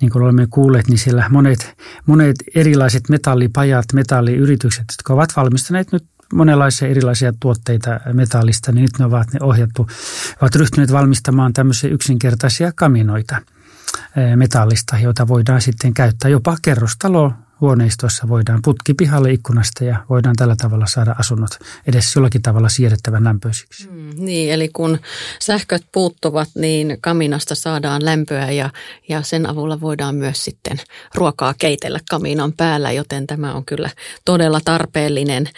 niin 0.00 0.10
kuin 0.10 0.22
olemme 0.22 0.46
kuulleet, 0.50 0.88
niin 0.88 0.98
siellä 0.98 1.24
monet, 1.28 1.74
monet 2.06 2.36
erilaiset 2.54 3.08
metallipajat, 3.08 3.84
metalliyritykset, 3.92 4.84
jotka 4.90 5.12
ovat 5.12 5.36
valmistaneet 5.36 5.92
nyt 5.92 6.04
monenlaisia 6.34 6.88
erilaisia 6.88 7.32
tuotteita 7.40 8.00
metallista, 8.12 8.72
niin 8.72 8.82
nyt 8.82 8.98
ne 8.98 9.04
ovat 9.04 9.32
ne 9.32 9.38
ohjattu, 9.42 9.88
ovat 10.42 10.54
ryhtyneet 10.54 10.92
valmistamaan 10.92 11.52
tämmöisiä 11.52 11.90
yksinkertaisia 11.90 12.72
kaminoita– 12.72 13.36
metallista, 14.36 14.98
joita 14.98 15.28
voidaan 15.28 15.60
sitten 15.60 15.94
käyttää 15.94 16.30
jopa 16.30 16.56
kerrostalo 16.62 17.32
huoneistoissa 17.60 18.28
voidaan 18.28 18.60
putki 18.64 18.94
pihalle 18.94 19.32
ikkunasta 19.32 19.84
ja 19.84 20.04
voidaan 20.10 20.36
tällä 20.36 20.56
tavalla 20.56 20.86
saada 20.86 21.14
asunnot 21.18 21.50
edes 21.86 22.14
jollakin 22.16 22.42
tavalla 22.42 22.68
siedettävän 22.68 23.24
lämpöisiksi. 23.24 23.88
Mm, 23.88 24.10
niin, 24.16 24.52
eli 24.52 24.68
kun 24.68 24.98
sähköt 25.40 25.82
puuttuvat, 25.92 26.48
niin 26.54 26.98
kaminasta 27.00 27.54
saadaan 27.54 28.04
lämpöä 28.04 28.50
ja, 28.50 28.70
ja 29.08 29.22
sen 29.22 29.48
avulla 29.48 29.80
voidaan 29.80 30.14
myös 30.14 30.44
sitten 30.44 30.80
ruokaa 31.14 31.54
keitellä 31.58 32.00
kaminan 32.10 32.52
päällä, 32.52 32.92
joten 32.92 33.26
tämä 33.26 33.54
on 33.54 33.64
kyllä 33.64 33.90
todella 34.24 34.60
tarpeellinen 34.64 35.48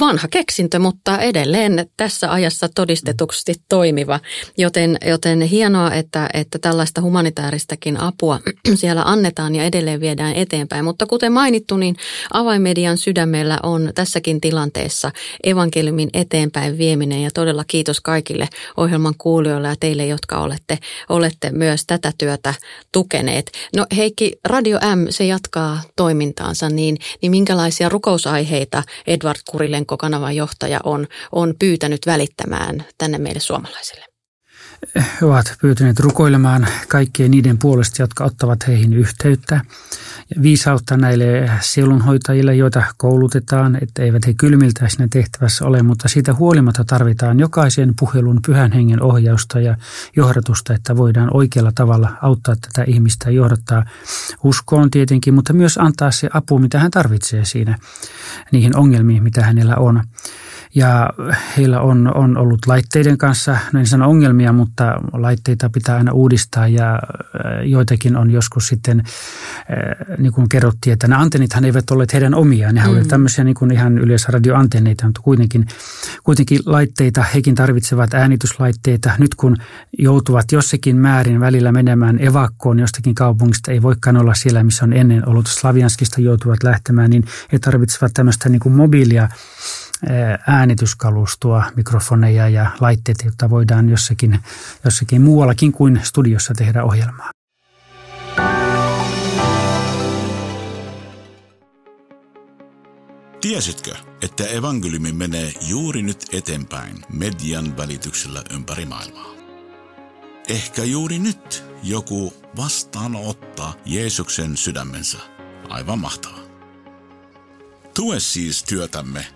vanha 0.00 0.28
keksintö, 0.28 0.78
mutta 0.78 1.18
edelleen 1.18 1.86
tässä 1.96 2.32
ajassa 2.32 2.68
todistetusti 2.74 3.54
toimiva, 3.68 4.20
joten, 4.58 4.96
joten 5.06 5.40
hienoa, 5.40 5.92
että, 5.92 6.28
että 6.34 6.58
tällaista 6.58 7.00
humanitaaristakin 7.02 8.00
apua 8.00 8.40
siellä 8.74 9.02
annetaan 9.02 9.54
ja 9.54 9.64
edelleen 9.64 10.00
viedään 10.00 10.34
eteenpäin, 10.34 10.84
mutta 10.84 11.06
kuten 11.14 11.32
mainittu, 11.32 11.76
niin 11.76 11.96
avaimedian 12.32 12.98
sydämellä 12.98 13.58
on 13.62 13.90
tässäkin 13.94 14.40
tilanteessa 14.40 15.10
evankeliumin 15.44 16.10
eteenpäin 16.12 16.78
vieminen 16.78 17.22
ja 17.22 17.30
todella 17.34 17.64
kiitos 17.66 18.00
kaikille 18.00 18.48
ohjelman 18.76 19.14
kuulijoille 19.18 19.68
ja 19.68 19.74
teille, 19.80 20.06
jotka 20.06 20.38
olette, 20.38 20.78
olette 21.08 21.50
myös 21.50 21.84
tätä 21.86 22.12
työtä 22.18 22.54
tukeneet. 22.92 23.52
No 23.76 23.86
Heikki, 23.96 24.32
Radio 24.44 24.78
M, 24.78 25.06
se 25.10 25.24
jatkaa 25.24 25.82
toimintaansa, 25.96 26.68
niin, 26.68 26.96
niin 27.22 27.30
minkälaisia 27.30 27.88
rukousaiheita 27.88 28.82
Edward 29.06 29.38
Kurilenko 29.50 29.96
kanavan 29.96 30.36
johtaja 30.36 30.80
on, 30.84 31.06
on 31.32 31.54
pyytänyt 31.58 32.06
välittämään 32.06 32.84
tänne 32.98 33.18
meille 33.18 33.40
suomalaisille? 33.40 34.13
He 34.96 35.26
ovat 35.26 35.54
pyytäneet 35.60 36.00
rukoilemaan 36.00 36.66
kaikkien 36.88 37.30
niiden 37.30 37.58
puolesta, 37.58 38.02
jotka 38.02 38.24
ottavat 38.24 38.66
heihin 38.66 38.92
yhteyttä. 38.92 39.60
Viisautta 40.42 40.96
näille 40.96 41.50
sielunhoitajille, 41.60 42.54
joita 42.54 42.82
koulutetaan, 42.96 43.78
että 43.82 44.02
eivät 44.02 44.26
he 44.26 44.34
kylmiltä 44.34 44.88
siinä 44.88 45.08
tehtävässä 45.10 45.64
ole, 45.64 45.82
mutta 45.82 46.08
siitä 46.08 46.34
huolimatta 46.34 46.84
tarvitaan 46.84 47.40
jokaisen 47.40 47.94
puhelun 48.00 48.40
pyhän 48.46 48.72
hengen 48.72 49.02
ohjausta 49.02 49.60
ja 49.60 49.76
johdatusta, 50.16 50.74
että 50.74 50.96
voidaan 50.96 51.36
oikealla 51.36 51.72
tavalla 51.74 52.10
auttaa 52.22 52.54
tätä 52.56 52.84
ihmistä 52.86 53.30
ja 53.30 53.36
johdattaa 53.36 53.84
uskoon 54.44 54.90
tietenkin, 54.90 55.34
mutta 55.34 55.52
myös 55.52 55.78
antaa 55.78 56.10
se 56.10 56.28
apu, 56.32 56.58
mitä 56.58 56.78
hän 56.78 56.90
tarvitsee 56.90 57.44
siinä 57.44 57.78
niihin 58.52 58.76
ongelmiin, 58.76 59.22
mitä 59.22 59.42
hänellä 59.42 59.76
on. 59.76 60.02
Ja 60.74 61.10
heillä 61.56 61.80
on, 61.80 62.16
on 62.16 62.36
ollut 62.36 62.66
laitteiden 62.66 63.18
kanssa, 63.18 63.58
no 63.72 63.80
en 63.80 63.86
sano 63.86 64.08
ongelmia, 64.08 64.52
mutta 64.52 64.94
laitteita 65.12 65.70
pitää 65.70 65.96
aina 65.96 66.12
uudistaa 66.12 66.68
ja 66.68 66.94
äh, 66.94 67.00
joitakin 67.64 68.16
on 68.16 68.30
joskus 68.30 68.68
sitten, 68.68 69.00
äh, 69.00 70.18
niin 70.18 70.32
kuin 70.32 70.48
kerrottiin, 70.48 70.92
että 70.92 71.08
nämä 71.08 71.22
antennithan 71.22 71.64
eivät 71.64 71.90
olleet 71.90 72.12
heidän 72.12 72.34
omiaan. 72.34 72.74
Nehän 72.74 72.90
mm. 72.90 72.94
olivat 72.94 73.08
tämmöisiä 73.08 73.44
niin 73.44 73.54
kuin 73.54 73.72
ihan 73.72 73.98
yleisradioantenneita, 73.98 75.06
mutta 75.06 75.20
kuitenkin, 75.20 75.66
kuitenkin 76.22 76.60
laitteita, 76.66 77.22
hekin 77.22 77.54
tarvitsevat 77.54 78.14
äänityslaitteita. 78.14 79.10
Nyt 79.18 79.34
kun 79.34 79.56
joutuvat 79.98 80.52
jossakin 80.52 80.96
määrin 80.96 81.40
välillä 81.40 81.72
menemään 81.72 82.18
evakkoon 82.22 82.78
jostakin 82.78 83.14
kaupungista, 83.14 83.72
ei 83.72 83.82
voikaan 83.82 84.16
olla 84.16 84.34
siellä, 84.34 84.64
missä 84.64 84.84
on 84.84 84.92
ennen 84.92 85.28
ollut 85.28 85.46
Slavianskista 85.46 86.20
joutuvat 86.20 86.62
lähtemään, 86.62 87.10
niin 87.10 87.24
he 87.52 87.58
tarvitsevat 87.58 88.12
tämmöistä 88.14 88.48
niin 88.48 88.60
kuin 88.60 88.74
mobiilia 88.74 89.28
äänityskalustoa, 90.46 91.64
mikrofoneja 91.76 92.48
ja 92.48 92.70
laitteita, 92.80 93.24
jotta 93.24 93.50
voidaan 93.50 93.88
jossakin, 93.88 94.40
jossakin 94.84 95.22
muuallakin 95.22 95.72
kuin 95.72 96.00
studiossa 96.02 96.54
tehdä 96.54 96.84
ohjelmaa. 96.84 97.30
Tiesitkö, 103.40 103.94
että 104.22 104.44
evankeliumi 104.44 105.12
menee 105.12 105.52
juuri 105.68 106.02
nyt 106.02 106.26
eteenpäin 106.32 107.04
median 107.12 107.76
välityksellä 107.76 108.42
ympäri 108.54 108.86
maailmaa? 108.86 109.34
Ehkä 110.48 110.84
juuri 110.84 111.18
nyt 111.18 111.64
joku 111.82 112.34
vastaanottaa 112.56 113.74
Jeesuksen 113.84 114.56
sydämensä. 114.56 115.18
Aivan 115.68 115.98
mahtavaa. 115.98 116.44
Tue 117.94 118.20
siis 118.20 118.64
työtämme 118.64 119.26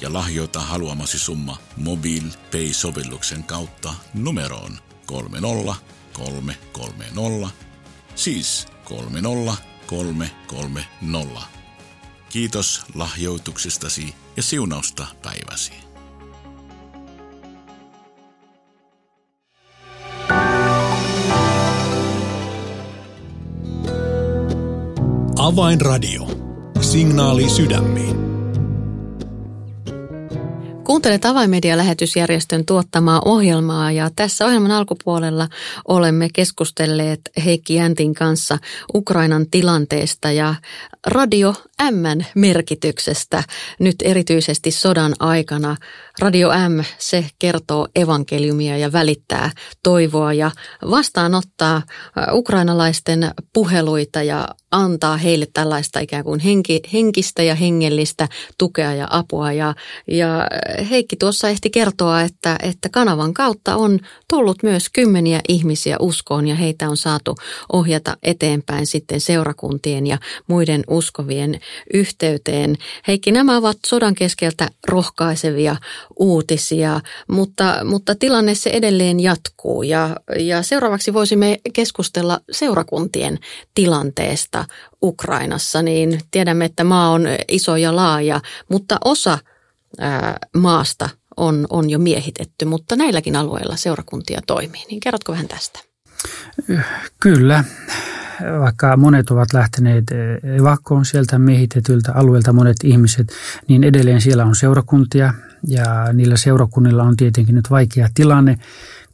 ja 0.00 0.12
lahjoita 0.12 0.60
haluamasi 0.60 1.18
summa 1.18 1.56
Mobile 1.76 2.28
Pay-sovelluksen 2.50 3.44
kautta 3.44 3.94
numeroon 4.14 4.78
30330, 5.06 7.48
siis 8.14 8.66
30330. 8.84 11.40
Kiitos 12.28 12.82
lahjoituksestasi 12.94 14.14
ja 14.36 14.42
siunausta 14.42 15.06
päiväsi. 15.22 15.72
Avainradio. 25.38 26.28
Signaali 26.80 27.50
sydämiin. 27.50 28.25
Kuuntelet 30.86 31.24
Avaimedia-lähetysjärjestön 31.24 32.64
tuottamaa 32.66 33.22
ohjelmaa 33.24 33.92
ja 33.92 34.10
tässä 34.16 34.46
ohjelman 34.46 34.70
alkupuolella 34.70 35.48
olemme 35.88 36.28
keskustelleet 36.32 37.20
Heikki 37.44 37.74
Jäntin 37.74 38.14
kanssa 38.14 38.58
Ukrainan 38.94 39.46
tilanteesta 39.50 40.30
ja 40.30 40.54
Radio 41.06 41.54
M 41.82 42.20
merkityksestä 42.34 43.42
nyt 43.80 43.96
erityisesti 44.02 44.70
sodan 44.70 45.14
aikana. 45.20 45.76
Radio 46.18 46.48
M, 46.48 46.84
se 46.98 47.26
kertoo 47.38 47.88
evankeliumia 47.96 48.76
ja 48.76 48.92
välittää 48.92 49.50
toivoa 49.82 50.32
ja 50.32 50.50
vastaanottaa 50.90 51.82
ukrainalaisten 52.32 53.30
puheluita 53.52 54.22
ja 54.22 54.48
antaa 54.70 55.16
heille 55.16 55.46
tällaista 55.52 56.00
ikään 56.00 56.24
kuin 56.24 56.40
henki, 56.40 56.80
henkistä 56.92 57.42
ja 57.42 57.54
hengellistä 57.54 58.28
tukea 58.58 58.94
ja 58.94 59.06
apua. 59.10 59.52
Ja, 59.52 59.74
ja 60.10 60.46
Heikki 60.90 61.16
tuossa 61.16 61.48
ehti 61.48 61.70
kertoa, 61.70 62.22
että, 62.22 62.56
että 62.62 62.88
kanavan 62.88 63.34
kautta 63.34 63.76
on 63.76 63.98
tullut 64.28 64.62
myös 64.62 64.88
kymmeniä 64.92 65.40
ihmisiä 65.48 65.96
uskoon 66.00 66.48
ja 66.48 66.54
heitä 66.54 66.88
on 66.88 66.96
saatu 66.96 67.34
ohjata 67.72 68.16
eteenpäin 68.22 68.86
sitten 68.86 69.20
seurakuntien 69.20 70.06
ja 70.06 70.18
muiden 70.48 70.84
uskovien 70.88 71.60
yhteyteen. 71.94 72.76
Heikki, 73.08 73.32
nämä 73.32 73.56
ovat 73.56 73.76
sodan 73.86 74.14
keskeltä 74.14 74.68
rohkaisevia 74.88 75.76
uutisia, 76.18 77.00
mutta, 77.28 77.84
mutta 77.84 78.14
tilanne 78.14 78.54
se 78.54 78.70
edelleen 78.70 79.20
jatkuu 79.20 79.82
ja, 79.82 80.16
ja 80.38 80.62
seuraavaksi 80.62 81.14
voisimme 81.14 81.60
keskustella 81.72 82.40
seurakuntien 82.50 83.38
tilanteesta 83.74 84.64
Ukrainassa. 85.02 85.82
Niin 85.82 86.20
tiedämme, 86.30 86.64
että 86.64 86.84
maa 86.84 87.10
on 87.10 87.26
iso 87.48 87.76
ja 87.76 87.96
laaja, 87.96 88.40
mutta 88.68 88.98
osa 89.04 89.38
ää, 89.98 90.36
maasta 90.56 91.08
on, 91.36 91.66
on 91.70 91.90
jo 91.90 91.98
miehitetty, 91.98 92.64
mutta 92.64 92.96
näilläkin 92.96 93.36
alueilla 93.36 93.76
seurakuntia 93.76 94.40
toimii. 94.46 94.84
Niin 94.88 95.00
kerrotko 95.00 95.32
vähän 95.32 95.48
tästä? 95.48 95.85
Kyllä. 97.20 97.64
Vaikka 98.60 98.96
monet 98.96 99.30
ovat 99.30 99.52
lähteneet 99.52 100.04
evakkoon 100.58 101.04
sieltä 101.04 101.38
miehitetyltä 101.38 102.12
alueelta 102.12 102.52
monet 102.52 102.76
ihmiset, 102.84 103.32
niin 103.68 103.84
edelleen 103.84 104.20
siellä 104.20 104.44
on 104.44 104.56
seurakuntia. 104.56 105.34
Ja 105.68 106.12
niillä 106.12 106.36
seurakunnilla 106.36 107.02
on 107.02 107.16
tietenkin 107.16 107.54
nyt 107.54 107.70
vaikea 107.70 108.08
tilanne, 108.14 108.58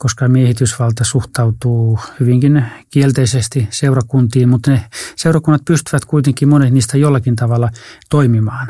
koska 0.02 0.28
miehitysvalta 0.28 1.04
suhtautuu 1.04 1.98
hyvinkin 2.20 2.64
kielteisesti 2.90 3.68
seurakuntiin, 3.70 4.48
mutta 4.48 4.70
ne 4.70 4.84
seurakunnat 5.16 5.62
pystyvät 5.64 6.04
kuitenkin 6.04 6.48
monet 6.48 6.72
niistä 6.72 6.98
jollakin 6.98 7.36
tavalla 7.36 7.70
toimimaan. 8.10 8.68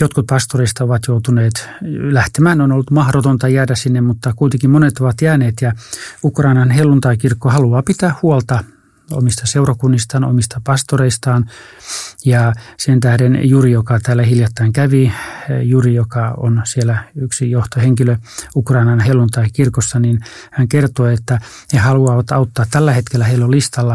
Jotkut 0.00 0.26
pastorista 0.26 0.84
ovat 0.84 1.02
joutuneet 1.08 1.68
lähtemään, 2.12 2.60
on 2.60 2.72
ollut 2.72 2.90
mahdotonta 2.90 3.48
jäädä 3.48 3.74
sinne, 3.74 4.00
mutta 4.00 4.32
kuitenkin 4.36 4.70
monet 4.70 4.98
ovat 4.98 5.22
jääneet 5.22 5.54
ja 5.60 5.72
Ukrainan 6.24 6.70
helluntaikirkko 6.70 7.50
haluaa 7.50 7.82
pitää 7.82 8.14
huolta 8.22 8.64
omista 9.12 9.46
seurakunnistaan, 9.46 10.24
omista 10.24 10.60
pastoreistaan. 10.64 11.50
Ja 12.24 12.52
sen 12.78 13.00
tähden 13.00 13.48
Juri, 13.48 13.72
joka 13.72 14.00
täällä 14.00 14.22
hiljattain 14.22 14.72
kävi, 14.72 15.12
Juri, 15.62 15.94
joka 15.94 16.34
on 16.36 16.62
siellä 16.64 17.04
yksi 17.14 17.50
johtohenkilö 17.50 18.16
Ukrainan 18.56 19.00
helluntai-kirkossa, 19.00 20.00
niin 20.00 20.20
hän 20.52 20.68
kertoi, 20.68 21.14
että 21.14 21.38
he 21.72 21.78
haluavat 21.78 22.32
auttaa. 22.32 22.66
Tällä 22.70 22.92
hetkellä 22.92 23.24
heillä 23.24 23.44
on 23.44 23.50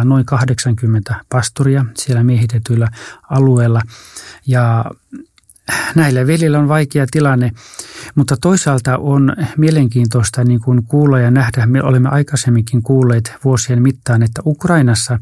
noin 0.10 0.26
80 0.26 1.16
pastoria 1.30 1.86
siellä 1.96 2.24
miehitetyillä 2.24 2.88
alueilla. 3.30 3.82
Ja 4.48 4.86
näillä 5.96 6.28
velillä 6.28 6.60
on 6.60 6.68
vaikea 6.68 7.06
tilanne. 7.12 7.52
Mutta 8.16 8.38
toisaalta 8.42 8.98
on 8.98 9.36
mielenkiintoista 9.58 10.44
niin 10.44 10.60
kuin 10.60 10.84
kuulla 10.84 11.20
ja 11.20 11.32
nähdä, 11.32 11.66
me 11.66 11.84
olemme 11.84 12.10
aikaisemminkin 12.10 12.84
kuulleet 12.84 13.34
vuosien 13.44 13.82
mittaan, 13.82 14.24
että 14.24 14.42
Ukrainassa 14.46 15.20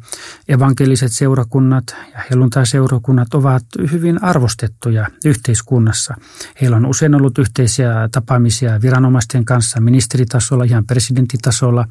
evankeliset 0.48 1.12
seurakunnat 1.12 1.96
ja 2.14 2.20
helluntai-seurakunnat 2.30 3.34
ovat 3.34 3.64
hyvin 3.92 4.24
arvostettuja 4.24 5.08
yhteiskunnassa. 5.26 6.16
Heillä 6.62 6.78
on 6.78 6.86
usein 6.86 7.16
ollut 7.16 7.38
yhteisiä 7.38 8.10
tapaamisia 8.12 8.82
viranomaisten 8.82 9.46
kanssa 9.46 9.82
ministeritasolla, 9.82 10.64
ihan 10.64 10.86
presidenttitasolla 10.86 11.88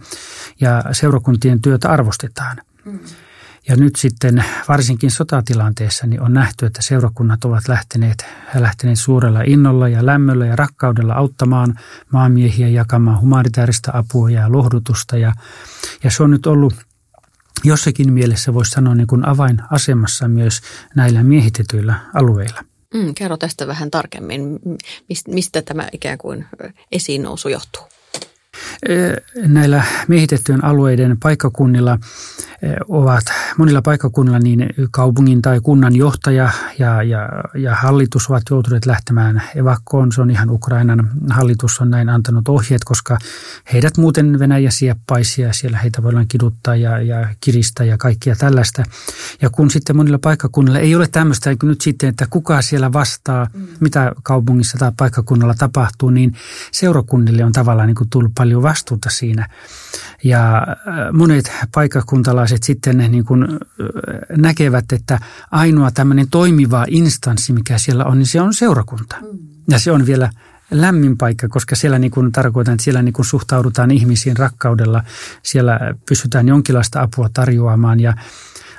ja 0.60 0.82
seurakuntien 0.92 1.60
työtä 1.60 1.88
arvostetaan. 1.88 2.56
Mm. 2.84 2.98
Ja 3.68 3.76
nyt 3.76 3.96
sitten 3.96 4.44
varsinkin 4.68 5.10
sotatilanteessa 5.10 6.06
niin 6.06 6.20
on 6.20 6.32
nähty, 6.32 6.66
että 6.66 6.82
seurakunnat 6.82 7.44
ovat 7.44 7.68
lähteneet, 7.68 8.26
lähteneet 8.54 8.98
suurella 8.98 9.42
innolla 9.42 9.88
ja 9.88 10.06
lämmöllä 10.06 10.46
ja 10.46 10.56
rakkaudella 10.56 11.14
auttamaan 11.14 11.78
maamiehiä 12.12 12.68
jakamaan 12.68 13.20
humanitaarista 13.20 13.90
apua 13.94 14.30
ja 14.30 14.52
lohdutusta. 14.52 15.16
Ja, 15.16 15.32
ja 16.04 16.10
se 16.10 16.22
on 16.22 16.30
nyt 16.30 16.46
ollut 16.46 16.74
jossakin 17.64 18.12
mielessä, 18.12 18.54
voisi 18.54 18.70
sanoa, 18.70 18.94
niin 18.94 19.06
kuin 19.06 19.28
avainasemassa 19.28 20.28
myös 20.28 20.60
näillä 20.94 21.22
miehitetyillä 21.22 21.94
alueilla. 22.14 22.64
Mm, 22.94 23.14
kerro 23.14 23.36
tästä 23.36 23.66
vähän 23.66 23.90
tarkemmin, 23.90 24.58
mistä 25.26 25.62
tämä 25.62 25.88
ikään 25.92 26.18
kuin 26.18 26.46
esiin 26.92 27.22
nousu 27.22 27.48
johtuu? 27.48 27.82
Näillä 29.46 29.84
miehitettyjen 30.08 30.64
alueiden 30.64 31.16
paikkakunnilla 31.22 31.98
ovat 32.88 33.24
monilla 33.58 33.82
paikkakunnilla 33.82 34.38
niin 34.38 34.68
kaupungin 34.90 35.42
tai 35.42 35.60
kunnan 35.60 35.96
johtaja 35.96 36.50
ja, 36.78 37.02
ja, 37.02 37.28
ja 37.54 37.74
hallitus 37.74 38.30
ovat 38.30 38.42
joutuneet 38.50 38.86
lähtemään 38.86 39.42
evakkoon. 39.54 40.12
Se 40.12 40.20
on 40.20 40.30
ihan 40.30 40.50
Ukrainan 40.50 41.10
hallitus 41.30 41.80
on 41.80 41.90
näin 41.90 42.08
antanut 42.08 42.48
ohjeet, 42.48 42.84
koska 42.84 43.18
heidät 43.72 43.96
muuten 43.96 44.38
Venäjä 44.38 44.70
sieppaisi 44.70 45.42
ja 45.42 45.52
siellä 45.52 45.78
heitä 45.78 46.02
voidaan 46.02 46.28
kiduttaa 46.28 46.76
ja, 46.76 47.02
ja 47.02 47.28
kiristää 47.40 47.86
ja 47.86 47.98
kaikkia 47.98 48.36
tällaista. 48.36 48.82
Ja 49.42 49.50
kun 49.50 49.70
sitten 49.70 49.96
monilla 49.96 50.18
paikkakunnilla 50.18 50.78
ei 50.78 50.96
ole 50.96 51.06
tämmöistä 51.06 51.50
niin 51.50 51.58
nyt 51.62 51.80
sitten, 51.80 52.08
että 52.08 52.26
kuka 52.30 52.62
siellä 52.62 52.92
vastaa, 52.92 53.46
mm. 53.54 53.66
mitä 53.80 54.12
kaupungissa 54.22 54.78
tai 54.78 54.92
paikkakunnalla 54.96 55.54
tapahtuu, 55.58 56.10
niin 56.10 56.34
seurakunnille 56.72 57.44
on 57.44 57.52
tavallaan 57.52 57.86
niin 57.86 57.96
kuin 57.96 58.10
tullut 58.10 58.32
paljon 58.34 58.53
vastuuta 58.62 59.10
siinä. 59.10 59.48
Ja 60.24 60.56
äh, 60.58 60.76
monet 61.12 61.52
paikkakuntalaiset 61.74 62.62
sitten 62.62 62.98
niin 62.98 63.24
kuin 63.24 63.42
äh, 63.42 63.58
näkevät, 64.36 64.92
että 64.92 65.18
ainoa 65.50 65.90
tämmöinen 65.90 66.30
toimiva 66.30 66.84
instanssi, 66.88 67.52
mikä 67.52 67.78
siellä 67.78 68.04
on, 68.04 68.18
niin 68.18 68.26
se 68.26 68.40
on 68.40 68.54
seurakunta. 68.54 69.16
Mm. 69.20 69.38
Ja 69.70 69.78
se 69.78 69.92
on 69.92 70.06
vielä 70.06 70.30
lämmin 70.70 71.18
paikka, 71.18 71.48
koska 71.48 71.76
siellä 71.76 71.98
niin 71.98 72.10
kuin 72.10 72.32
tarkoitan, 72.32 72.74
että 72.74 72.84
siellä 72.84 73.02
niin 73.02 73.12
kuin 73.12 73.26
suhtaudutaan 73.26 73.90
ihmisiin 73.90 74.36
rakkaudella. 74.36 75.04
Siellä 75.42 75.80
pystytään 76.08 76.48
jonkinlaista 76.48 77.02
apua 77.02 77.30
tarjoamaan 77.34 78.00
ja 78.00 78.14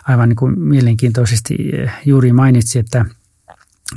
aivan 0.07 0.29
niin 0.29 0.37
kuin 0.37 0.59
mielenkiintoisesti 0.59 1.55
äh, 1.83 2.01
juuri 2.05 2.33
mainitsi, 2.33 2.79
että 2.79 3.05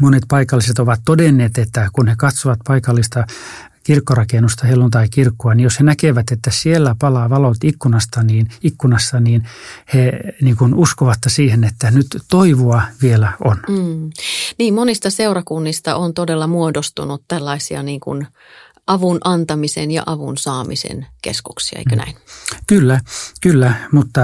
monet 0.00 0.22
paikalliset 0.28 0.78
ovat 0.78 1.00
todenneet, 1.04 1.58
että 1.58 1.88
kun 1.92 2.08
he 2.08 2.14
katsovat 2.16 2.58
paikallista 2.66 3.26
kirkkorakennusta, 3.88 4.66
helluntai-kirkkoa, 4.66 5.54
niin 5.54 5.64
jos 5.64 5.78
he 5.78 5.84
näkevät, 5.84 6.30
että 6.30 6.50
siellä 6.50 6.96
palaa 6.98 7.30
valot 7.30 7.56
ikkunasta, 7.64 8.22
niin, 8.22 8.48
ikkunassa, 8.62 9.20
niin 9.20 9.48
he 9.94 10.12
niin 10.42 10.56
kuin 10.56 10.74
uskovat 10.74 11.18
siihen, 11.26 11.64
että 11.64 11.90
nyt 11.90 12.06
toivoa 12.30 12.82
vielä 13.02 13.32
on. 13.44 13.56
Mm. 13.68 14.10
Niin, 14.58 14.74
monista 14.74 15.10
seurakunnista 15.10 15.96
on 15.96 16.14
todella 16.14 16.46
muodostunut 16.46 17.22
tällaisia 17.28 17.82
niin 17.82 18.00
kuin 18.00 18.26
avun 18.86 19.18
antamisen 19.24 19.90
ja 19.90 20.02
avun 20.06 20.38
saamisen 20.38 21.06
keskuksia, 21.22 21.78
eikö 21.78 21.94
mm. 21.94 21.98
näin? 21.98 22.16
Kyllä, 22.66 23.00
kyllä, 23.40 23.74
mutta 23.92 24.20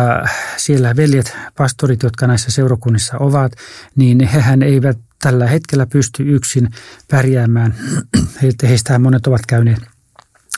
siellä 0.56 0.96
veljet, 0.96 1.36
pastorit, 1.56 2.02
jotka 2.02 2.26
näissä 2.26 2.50
seurakunnissa 2.50 3.18
ovat, 3.18 3.52
niin 3.96 4.28
hehän 4.28 4.62
eivät 4.62 4.98
tällä 5.24 5.46
hetkellä 5.46 5.86
pysty 5.86 6.34
yksin 6.34 6.70
pärjäämään. 7.10 7.74
Heistä 8.68 8.98
monet 8.98 9.26
ovat 9.26 9.46
käyneet 9.46 9.78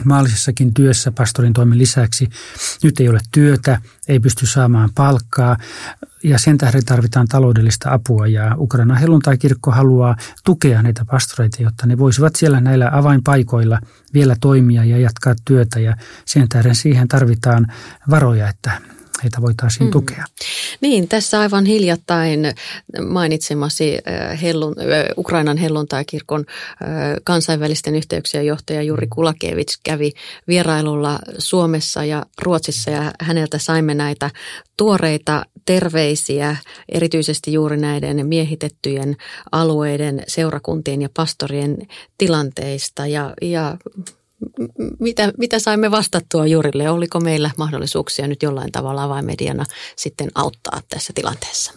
maallisessakin 0.05 0.75
työssä 0.75 1.13
pastorin 1.13 1.53
toimen 1.53 1.79
lisäksi. 1.79 2.29
Nyt 2.83 3.01
ei 3.01 3.09
ole 3.09 3.21
työtä, 3.33 3.81
ei 4.09 4.21
pysty 4.21 4.47
saamaan 4.47 4.91
palkkaa 4.95 5.57
ja 6.25 6.39
sen 6.39 6.59
tähden 6.59 6.85
tarvitaan 6.85 7.29
taloudellista 7.29 7.93
apua 7.93 8.27
ja 8.27 8.55
Ukraina 8.59 8.95
helluntai-kirkko 8.95 9.71
haluaa 9.71 10.17
tukea 10.45 10.83
näitä 10.83 11.05
pastoreita, 11.05 11.63
jotta 11.63 11.87
ne 11.87 11.99
voisivat 11.99 12.37
siellä 12.37 12.61
näillä 12.61 12.91
avainpaikoilla 12.93 13.81
vielä 14.15 14.37
toimia 14.41 14.85
ja 14.85 14.99
jatkaa 14.99 15.35
työtä 15.45 15.81
ja 15.81 15.97
sen 16.25 16.49
tähden 16.49 16.75
siihen 16.75 17.09
tarvitaan 17.09 17.67
varoja, 18.11 18.49
että 18.49 18.96
heitä 19.23 19.43
voitaisiin 19.43 19.87
mm. 19.87 19.91
tukea. 19.91 20.25
Niin, 20.81 21.09
tässä 21.09 21.41
aivan 21.41 21.67
hiljattain 21.67 22.55
mainitsemasi 23.09 23.99
äh, 24.09 24.43
hellun, 24.43 24.75
äh, 24.79 25.05
Ukrainan 25.17 25.57
helluntai-kirkon 25.57 26.45
äh, 26.49 26.89
kansainvälisten 27.25 27.95
yhteyksien 27.95 28.47
johtaja 28.47 28.83
Juri 28.83 29.07
Kulakevits 29.07 29.81
kävi 29.83 30.13
vierailulla 30.49 31.19
Suomessa 31.39 32.05
ja 32.05 32.27
Ruotsissa 32.43 32.91
ja 32.91 33.13
häneltä 33.21 33.59
saimme 33.59 33.95
näitä 33.95 34.31
tuoreita 34.77 35.47
terveisiä 35.65 36.57
erityisesti 36.89 37.53
juuri 37.53 37.77
näiden 37.77 38.27
miehitettyjen 38.27 39.17
alueiden 39.53 40.23
seurakuntien 40.29 41.03
ja 41.03 41.09
pastorien 41.17 41.79
tilanteista 42.19 43.07
ja, 43.07 43.35
ja 43.43 43.77
mitä, 44.99 45.33
mitä 45.39 45.59
saimme 45.59 45.91
vastattua 45.91 46.47
Jurille? 46.47 46.91
Oliko 46.91 47.21
meillä 47.21 47.51
mahdollisuuksia 47.59 48.27
nyt 48.27 48.43
jollain 48.43 48.73
tavalla 48.73 49.03
avaimediana 49.03 49.65
sitten 49.97 50.29
auttaa 50.35 50.81
tässä 50.89 51.13
tilanteessa? 51.13 51.73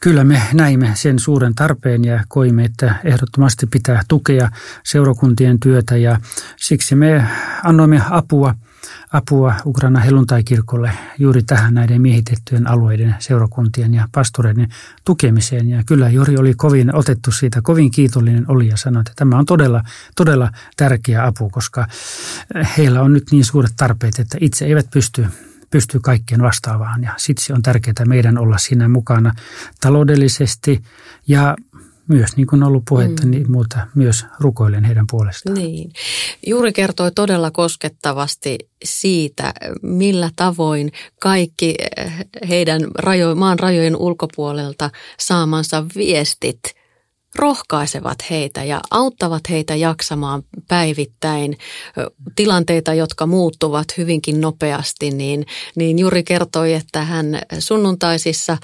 Kyllä 0.00 0.24
me 0.24 0.42
näimme 0.52 0.90
sen 0.94 1.18
suuren 1.18 1.54
tarpeen 1.54 2.04
ja 2.04 2.24
koimme, 2.28 2.64
että 2.64 2.94
ehdottomasti 3.04 3.66
pitää 3.66 4.02
tukea 4.08 4.50
seurakuntien 4.84 5.60
työtä 5.60 5.96
ja 5.96 6.20
siksi 6.56 6.94
me 6.94 7.24
annoimme 7.64 8.02
apua– 8.10 8.54
apua 9.12 9.54
Ukraina 9.66 10.00
helluntai-kirkolle 10.00 10.90
juuri 11.18 11.42
tähän 11.42 11.74
näiden 11.74 12.02
miehitettyjen 12.02 12.66
alueiden 12.66 13.14
seurakuntien 13.18 13.94
ja 13.94 14.08
pastoreiden 14.12 14.68
tukemiseen. 15.04 15.68
Ja 15.68 15.82
kyllä 15.86 16.08
Jori 16.08 16.36
oli 16.36 16.54
kovin 16.54 16.94
otettu 16.94 17.32
siitä, 17.32 17.62
kovin 17.62 17.90
kiitollinen 17.90 18.44
oli 18.48 18.68
ja 18.68 18.76
sanoi, 18.76 19.00
että 19.00 19.12
tämä 19.16 19.38
on 19.38 19.46
todella, 19.46 19.82
todella 20.16 20.50
tärkeä 20.76 21.26
apu, 21.26 21.50
koska 21.50 21.86
heillä 22.78 23.02
on 23.02 23.12
nyt 23.12 23.24
niin 23.30 23.44
suuret 23.44 23.72
tarpeet, 23.76 24.18
että 24.18 24.38
itse 24.40 24.64
eivät 24.64 24.90
pysty 24.90 25.26
pysty 25.70 26.00
kaikkeen 26.00 26.42
vastaavaan 26.42 27.02
ja 27.02 27.14
siksi 27.16 27.52
on 27.52 27.62
tärkeää 27.62 28.04
meidän 28.06 28.38
olla 28.38 28.58
siinä 28.58 28.88
mukana 28.88 29.32
taloudellisesti 29.80 30.82
ja 31.28 31.56
myös, 32.08 32.36
niin 32.36 32.46
kuin 32.46 32.62
on 32.62 32.68
ollut 32.68 32.82
puhetta, 32.88 33.24
mm. 33.24 33.30
niin 33.30 33.50
muuta 33.50 33.86
myös 33.94 34.26
rukoilen 34.40 34.84
heidän 34.84 35.06
puolestaan. 35.10 35.54
Niin. 35.54 35.92
Juuri 36.46 36.72
kertoi 36.72 37.12
todella 37.12 37.50
koskettavasti 37.50 38.58
siitä, 38.84 39.52
millä 39.82 40.30
tavoin 40.36 40.92
kaikki 41.20 41.74
eh, 41.96 42.12
heidän 42.48 42.82
rajo, 42.98 43.34
maan 43.34 43.58
rajojen 43.58 43.96
ulkopuolelta 43.96 44.90
saamansa 45.18 45.84
viestit– 45.96 46.60
rohkaisevat 47.36 48.18
heitä 48.30 48.64
ja 48.64 48.80
auttavat 48.90 49.42
heitä 49.50 49.74
jaksamaan 49.74 50.42
päivittäin 50.68 51.58
tilanteita, 52.36 52.94
jotka 52.94 53.26
muuttuvat 53.26 53.86
hyvinkin 53.98 54.40
nopeasti, 54.40 55.10
niin, 55.10 55.46
niin 55.76 55.98
Juri 55.98 56.22
kertoi, 56.22 56.74
että 56.74 57.04
hän 57.04 57.38
sunnuntaisissa 57.58 58.56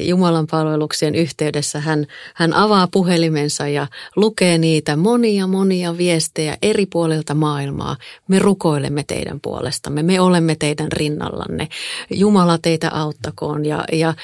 Jumalan 0.00 0.46
palveluksien 0.50 1.14
yhteydessä 1.14 1.80
hän, 1.80 2.06
hän 2.34 2.52
avaa 2.52 2.88
puhelimensa 2.92 3.68
ja 3.68 3.86
lukee 4.16 4.58
niitä 4.58 4.96
monia 4.96 5.46
monia 5.46 5.96
viestejä 5.96 6.56
eri 6.62 6.86
puolilta 6.86 7.34
maailmaa. 7.34 7.96
Me 8.28 8.38
rukoilemme 8.38 9.04
teidän 9.06 9.40
puolestamme, 9.40 10.02
me 10.02 10.20
olemme 10.20 10.56
teidän 10.58 10.92
rinnallanne. 10.92 11.68
Jumala 12.10 12.58
teitä 12.58 12.90
auttakoon 12.90 13.64
ja, 13.64 13.84
ja 13.92 14.14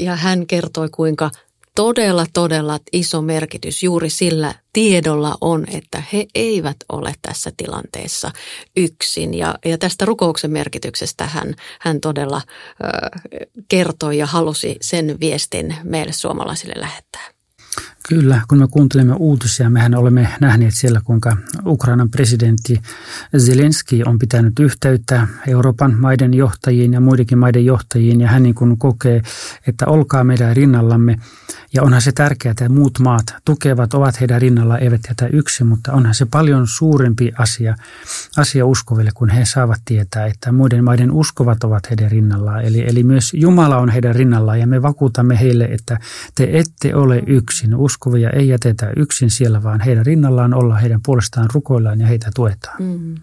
ja 0.00 0.16
hän 0.16 0.46
kertoi, 0.46 0.88
kuinka 0.88 1.30
todella, 1.78 2.26
todella 2.32 2.78
iso 2.92 3.22
merkitys 3.22 3.82
juuri 3.82 4.10
sillä 4.10 4.54
tiedolla 4.72 5.36
on, 5.40 5.66
että 5.72 6.02
he 6.12 6.26
eivät 6.34 6.76
ole 6.88 7.14
tässä 7.22 7.52
tilanteessa 7.56 8.30
yksin. 8.76 9.34
Ja, 9.34 9.58
ja 9.64 9.78
tästä 9.78 10.04
rukouksen 10.04 10.50
merkityksestä 10.50 11.26
hän, 11.26 11.54
hän 11.80 12.00
todella 12.00 12.42
ö, 12.44 12.88
kertoi 13.68 14.18
ja 14.18 14.26
halusi 14.26 14.76
sen 14.80 15.16
viestin 15.20 15.76
meille 15.82 16.12
suomalaisille 16.12 16.74
lähettää. 16.76 17.28
Kyllä, 18.08 18.40
kun 18.48 18.58
me 18.58 18.68
kuuntelemme 18.70 19.14
uutisia, 19.14 19.70
mehän 19.70 19.94
olemme 19.94 20.28
nähneet 20.40 20.74
siellä, 20.74 21.00
kuinka 21.04 21.36
Ukrainan 21.66 22.10
presidentti 22.10 22.82
Zelenski 23.38 24.02
on 24.04 24.18
pitänyt 24.18 24.58
yhteyttä 24.58 25.26
Euroopan 25.46 26.00
maiden 26.00 26.34
johtajiin 26.34 26.92
ja 26.92 27.00
muidenkin 27.00 27.38
maiden 27.38 27.64
johtajiin, 27.64 28.20
ja 28.20 28.28
hän 28.28 28.42
niin 28.42 28.54
kuin 28.54 28.78
kokee, 28.78 29.22
että 29.66 29.86
olkaa 29.86 30.24
meidän 30.24 30.56
rinnallamme. 30.56 31.16
Ja 31.74 31.82
onhan 31.82 32.02
se 32.02 32.12
tärkeää, 32.12 32.50
että 32.50 32.68
muut 32.68 32.98
maat 32.98 33.34
tukevat, 33.44 33.94
ovat 33.94 34.20
heidän 34.20 34.40
rinnalla, 34.40 34.78
eivät 34.78 35.00
jätä 35.08 35.26
yksin, 35.32 35.66
mutta 35.66 35.92
onhan 35.92 36.14
se 36.14 36.26
paljon 36.26 36.66
suurempi 36.66 37.32
asia, 37.38 37.76
asia 38.36 38.66
uskoville, 38.66 39.10
kun 39.14 39.28
he 39.28 39.44
saavat 39.44 39.80
tietää, 39.84 40.26
että 40.26 40.52
muiden 40.52 40.84
maiden 40.84 41.10
uskovat 41.10 41.64
ovat 41.64 41.90
heidän 41.90 42.10
rinnallaan. 42.10 42.64
Eli, 42.64 42.84
eli 42.88 43.02
myös 43.02 43.34
Jumala 43.34 43.76
on 43.78 43.88
heidän 43.88 44.14
rinnallaan, 44.14 44.60
ja 44.60 44.66
me 44.66 44.82
vakuutamme 44.82 45.40
heille, 45.40 45.64
että 45.64 45.98
te 46.34 46.48
ette 46.52 46.94
ole 46.94 47.22
yksin. 47.26 47.74
Uskovia 47.98 48.30
ei 48.30 48.48
jätetä 48.48 48.92
yksin 48.96 49.30
siellä, 49.30 49.62
vaan 49.62 49.80
heidän 49.80 50.06
rinnallaan 50.06 50.54
olla, 50.54 50.76
heidän 50.76 51.00
puolestaan 51.06 51.48
rukoillaan 51.52 52.00
ja 52.00 52.06
heitä 52.06 52.30
tuetaan. 52.34 52.76
Mm. 52.82 53.14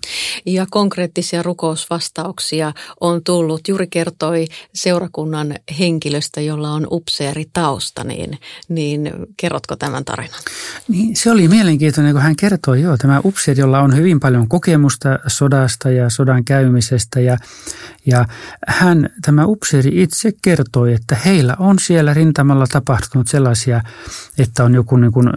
Ja 0.46 0.66
konkreettisia 0.70 1.44
rukousvastauksia 1.44 2.74
on 3.02 3.24
tullut. 3.24 3.68
Juuri 3.68 3.88
kertoi 3.88 4.46
seurakunnan 4.74 5.56
henkilöstä, 5.80 6.42
jolla 6.42 6.72
on 6.72 6.88
upseeritausta, 6.92 8.04
niin, 8.04 8.40
niin 8.70 9.12
kerrotko 9.38 9.76
tämän 9.76 10.06
tarinan? 10.06 10.40
Niin, 10.88 11.16
se 11.16 11.32
oli 11.32 11.48
mielenkiintoinen, 11.48 12.14
kun 12.14 12.22
hän 12.22 12.36
kertoi, 12.36 12.82
joo, 12.82 12.98
tämä 12.98 13.22
upseeri, 13.26 13.60
jolla 13.60 13.80
on 13.80 13.96
hyvin 13.96 14.20
paljon 14.20 14.48
kokemusta 14.48 15.20
sodasta 15.28 15.92
ja 15.92 16.10
sodan 16.10 16.46
käymisestä 16.46 17.20
ja, 17.20 17.38
ja 18.06 18.26
hän, 18.68 19.10
tämä 19.22 19.46
upseeri 19.46 20.02
itse 20.02 20.32
kertoi, 20.42 20.94
että 20.94 21.16
heillä 21.26 21.56
on 21.60 21.80
siellä 21.80 22.14
rintamalla 22.14 22.66
tapahtunut 22.68 23.28
sellaisia, 23.28 23.82
että 24.38 24.65
on 24.66 24.74
joku, 24.74 24.98
niin 24.98 25.12
kuin, 25.12 25.30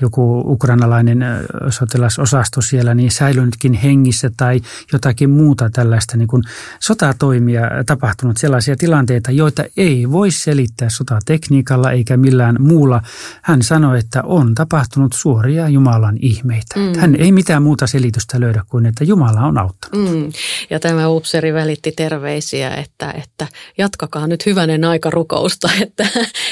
joku 0.00 0.38
ukrainalainen 0.46 1.24
sotilasosasto 1.70 2.62
siellä 2.62 2.94
niin 2.94 3.10
säilynytkin 3.10 3.72
hengissä 3.72 4.30
tai 4.36 4.60
jotakin 4.92 5.30
muuta 5.30 5.70
tällaista 5.70 6.16
niin 6.16 6.28
kuin 6.28 6.42
sotatoimia 6.80 7.62
tapahtunut, 7.86 8.36
sellaisia 8.36 8.76
tilanteita, 8.76 9.30
joita 9.30 9.64
ei 9.76 10.10
voi 10.10 10.30
selittää 10.30 10.88
sotatekniikalla 10.88 11.92
eikä 11.92 12.16
millään 12.16 12.56
muulla. 12.58 13.02
Hän 13.42 13.62
sanoi, 13.62 13.98
että 13.98 14.22
on 14.22 14.54
tapahtunut 14.54 15.12
suoria 15.12 15.68
Jumalan 15.68 16.16
ihmeitä. 16.20 16.74
Mm. 16.76 16.98
Hän 16.98 17.16
ei 17.16 17.32
mitään 17.32 17.62
muuta 17.62 17.86
selitystä 17.86 18.40
löydä 18.40 18.64
kuin, 18.68 18.86
että 18.86 19.04
Jumala 19.04 19.40
on 19.40 19.58
auttanut. 19.58 20.10
Mm. 20.10 20.32
Ja 20.70 20.80
tämä 20.80 21.08
upseri 21.08 21.54
välitti 21.54 21.92
terveisiä, 21.92 22.74
että, 22.74 23.10
että 23.10 23.46
jatkakaa 23.78 24.26
nyt 24.26 24.46
hyvänen 24.46 24.84
aika 24.84 25.10
rukousta, 25.10 25.70
että, 25.82 26.06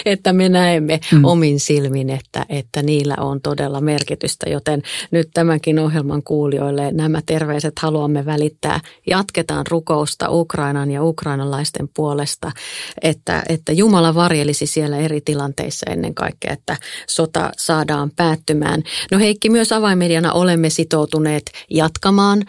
että 0.05 0.33
me 0.33 0.49
näemme 0.49 1.01
mm. 1.13 1.25
omin 1.25 1.61
silmin, 1.61 2.08
että, 2.11 2.47
että 2.49 2.83
niillä 2.83 3.15
on 3.21 3.41
todella 3.41 3.81
merkitystä. 3.81 4.51
Joten 4.51 4.83
nyt 5.11 5.29
tämänkin 5.35 5.79
ohjelman 5.79 6.23
kuulijoille 6.23 6.93
nämä 6.93 7.21
terveiset 7.27 7.79
haluamme 7.79 8.27
välittää. 8.27 8.81
Jatketaan 9.07 9.67
rukousta 9.69 10.31
Ukrainan 10.31 10.91
ja 10.91 11.05
ukrainalaisten 11.05 11.89
puolesta, 11.97 12.53
että, 13.03 13.43
että 13.49 13.73
Jumala 13.73 14.15
varjelisi 14.15 14.67
siellä 14.67 14.97
eri 14.97 15.21
tilanteissa 15.21 15.91
ennen 15.91 16.15
kaikkea, 16.15 16.53
että 16.53 16.77
sota 17.09 17.51
saadaan 17.57 18.11
päättymään. 18.17 18.83
No 19.13 19.19
Heikki, 19.19 19.51
myös 19.51 19.73
avaimediana 19.73 20.33
olemme 20.33 20.71
sitoutuneet 20.71 21.51
jatkamaan 21.71 22.43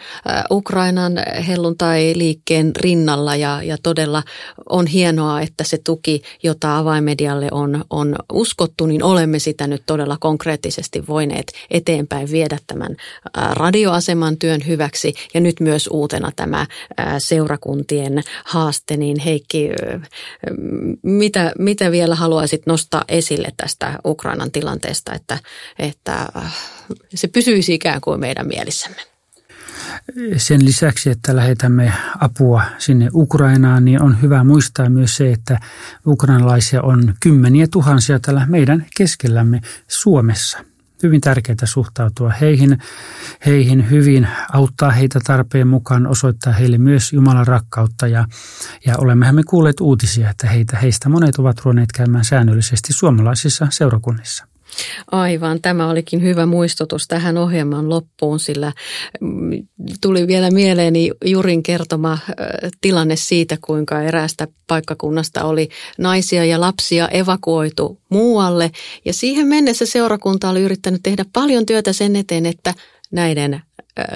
Ukrainan 0.50 1.12
helluntai-liikkeen 1.48 2.72
rinnalla 2.76 3.36
ja, 3.36 3.62
ja 3.62 3.76
todella 3.82 4.22
on 4.68 4.86
hienoa, 4.86 5.40
että 5.40 5.64
se 5.64 5.78
tuki, 5.84 6.22
jota 6.42 6.78
avaimedialle 6.78 7.48
on, 7.50 7.84
on 7.90 8.16
uskottu, 8.32 8.86
niin 8.86 9.02
olemme 9.02 9.38
sitä 9.38 9.49
nyt 9.66 9.82
todella 9.86 10.16
konkreettisesti 10.20 11.06
voineet 11.06 11.52
eteenpäin 11.70 12.30
viedä 12.30 12.58
tämän 12.66 12.96
radioaseman 13.34 14.36
työn 14.36 14.60
hyväksi 14.66 15.14
ja 15.34 15.40
nyt 15.40 15.60
myös 15.60 15.88
uutena 15.92 16.32
tämä 16.36 16.66
seurakuntien 17.18 18.22
haaste, 18.44 18.96
niin 18.96 19.18
Heikki, 19.18 19.70
mitä, 21.02 21.52
mitä 21.58 21.90
vielä 21.90 22.14
haluaisit 22.14 22.66
nostaa 22.66 23.04
esille 23.08 23.48
tästä 23.56 23.98
Ukrainan 24.04 24.50
tilanteesta, 24.50 25.14
että, 25.14 25.38
että 25.78 26.28
se 27.14 27.28
pysyisi 27.28 27.74
ikään 27.74 28.00
kuin 28.00 28.20
meidän 28.20 28.46
mielissämme? 28.46 29.09
Sen 30.36 30.64
lisäksi, 30.64 31.10
että 31.10 31.36
lähetämme 31.36 31.92
apua 32.20 32.62
sinne 32.78 33.08
Ukrainaan, 33.14 33.84
niin 33.84 34.02
on 34.02 34.22
hyvä 34.22 34.44
muistaa 34.44 34.88
myös 34.88 35.16
se, 35.16 35.32
että 35.32 35.60
ukrainalaisia 36.06 36.82
on 36.82 37.14
kymmeniä 37.20 37.66
tuhansia 37.72 38.20
täällä 38.20 38.46
meidän 38.46 38.86
keskellämme 38.96 39.60
Suomessa. 39.88 40.58
Hyvin 41.02 41.20
tärkeää 41.20 41.56
suhtautua 41.64 42.30
heihin, 42.30 42.78
heihin 43.46 43.90
hyvin, 43.90 44.28
auttaa 44.52 44.90
heitä 44.90 45.20
tarpeen 45.26 45.68
mukaan, 45.68 46.06
osoittaa 46.06 46.52
heille 46.52 46.78
myös 46.78 47.12
Jumalan 47.12 47.46
rakkautta. 47.46 48.06
Ja, 48.06 48.26
ja 48.86 48.96
olemmehan 48.98 49.34
me 49.34 49.42
kuulleet 49.42 49.80
uutisia, 49.80 50.30
että 50.30 50.46
heitä, 50.46 50.76
heistä 50.76 51.08
monet 51.08 51.36
ovat 51.36 51.60
ruoneet 51.64 51.92
käymään 51.92 52.24
säännöllisesti 52.24 52.92
suomalaisissa 52.92 53.66
seurakunnissa. 53.70 54.49
Aivan, 55.12 55.60
tämä 55.62 55.90
olikin 55.90 56.22
hyvä 56.22 56.46
muistutus 56.46 57.08
tähän 57.08 57.38
ohjelman 57.38 57.88
loppuun, 57.88 58.40
sillä 58.40 58.72
mm, 59.20 59.50
tuli 60.00 60.26
vielä 60.26 60.50
mieleeni 60.50 61.10
Jurin 61.24 61.62
kertoma 61.62 62.18
tilanne 62.80 63.16
siitä, 63.16 63.58
kuinka 63.60 64.02
eräästä 64.02 64.48
paikkakunnasta 64.66 65.44
oli 65.44 65.68
naisia 65.98 66.44
ja 66.44 66.60
lapsia 66.60 67.08
evakuoitu 67.08 68.00
muualle. 68.08 68.70
Ja 69.04 69.12
siihen 69.12 69.46
mennessä 69.46 69.86
seurakunta 69.86 70.50
oli 70.50 70.60
yrittänyt 70.60 71.00
tehdä 71.02 71.24
paljon 71.32 71.66
työtä 71.66 71.92
sen 71.92 72.16
eteen, 72.16 72.46
että 72.46 72.74
näiden 73.12 73.62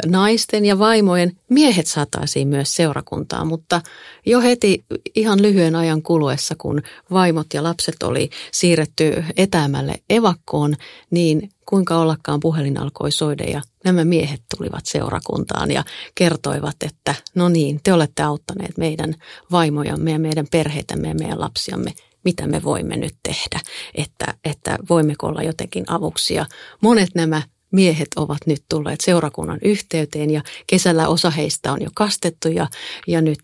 naisten 0.06 0.64
ja 0.64 0.78
vaimojen 0.78 1.36
miehet 1.48 1.86
saataisiin 1.86 2.48
myös 2.48 2.76
seurakuntaa, 2.76 3.44
mutta 3.44 3.80
jo 4.26 4.40
heti 4.40 4.84
ihan 5.14 5.42
lyhyen 5.42 5.76
ajan 5.76 6.02
kuluessa, 6.02 6.54
kun 6.58 6.82
vaimot 7.10 7.46
ja 7.54 7.62
lapset 7.62 8.02
oli 8.02 8.30
siirretty 8.52 9.24
etäämälle 9.36 9.94
evakkoon, 10.10 10.74
niin 11.10 11.50
kuinka 11.68 11.98
ollakaan 11.98 12.40
puhelin 12.40 12.80
alkoi 12.80 13.12
soida 13.12 13.44
ja 13.44 13.62
nämä 13.84 14.04
miehet 14.04 14.42
tulivat 14.56 14.86
seurakuntaan 14.86 15.70
ja 15.70 15.84
kertoivat, 16.14 16.76
että 16.82 17.14
no 17.34 17.48
niin, 17.48 17.80
te 17.82 17.92
olette 17.92 18.22
auttaneet 18.22 18.78
meidän 18.78 19.14
vaimojamme 19.50 20.10
ja 20.10 20.18
meidän 20.18 20.46
perheitämme 20.50 21.08
ja 21.08 21.14
meidän 21.14 21.40
lapsiamme 21.40 21.92
mitä 22.24 22.46
me 22.46 22.62
voimme 22.62 22.96
nyt 22.96 23.14
tehdä, 23.22 23.60
että, 23.94 24.34
että 24.44 24.78
voimmeko 24.90 25.26
olla 25.26 25.42
jotenkin 25.42 25.84
avuksi. 25.88 26.34
Ja 26.34 26.46
monet 26.80 27.08
nämä 27.14 27.42
miehet 27.74 28.08
ovat 28.16 28.38
nyt 28.46 28.62
tulleet 28.68 29.00
seurakunnan 29.00 29.58
yhteyteen 29.64 30.30
ja 30.30 30.42
kesällä 30.66 31.08
osa 31.08 31.30
heistä 31.30 31.72
on 31.72 31.82
jo 31.82 31.90
kastettu 31.94 32.48
ja, 32.48 32.66
ja 33.06 33.20
nyt 33.20 33.42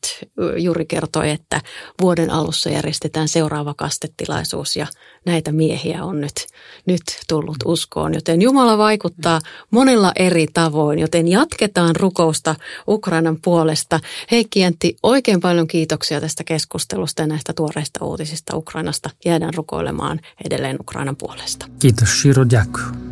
Juri 0.57 0.87
kertoi, 0.87 1.31
että 1.31 1.61
vuoden 2.01 2.31
alussa 2.31 2.71
järjestetään 2.71 3.29
seuraava 3.29 3.75
kastetilaisuus 3.75 4.77
ja 4.77 4.87
näitä 5.27 5.53
miehiä 5.53 6.05
on 6.05 6.21
nyt, 6.21 6.47
nyt 6.87 7.03
tullut 7.29 7.57
uskoon. 7.65 8.15
Joten 8.15 8.43
Jumala 8.43 8.79
vaikuttaa 8.79 9.41
monella 9.71 10.13
eri 10.17 10.47
tavoin, 10.53 10.99
joten 10.99 11.29
jatketaan 11.29 11.97
rukousta 11.97 12.55
Ukrainan 12.89 13.39
puolesta. 13.45 14.01
Heikki 14.31 14.61
Jäntti, 14.61 14.97
oikein 15.03 15.41
paljon 15.41 15.67
kiitoksia 15.67 16.21
tästä 16.21 16.45
keskustelusta 16.45 17.23
ja 17.23 17.27
näistä 17.27 17.53
tuoreista 17.53 18.05
uutisista 18.05 18.57
Ukrainasta. 18.57 19.11
Jäädään 19.25 19.55
rukoilemaan 19.55 20.21
edelleen 20.45 20.77
Ukrainan 20.81 21.17
puolesta. 21.17 21.67
Kiitos, 21.79 22.21
Shiro 22.21 22.45
Jaku. 22.53 23.10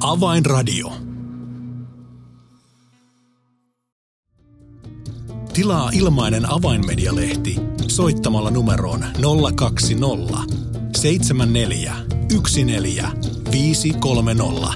Avainradio. 0.00 0.92
Tilaa 5.54 5.90
ilmainen 5.92 6.52
avainmedialehti 6.52 7.56
soittamalla 7.88 8.50
numeroon 8.50 9.04
020 9.56 10.54
74 10.96 11.96
14 13.50 14.74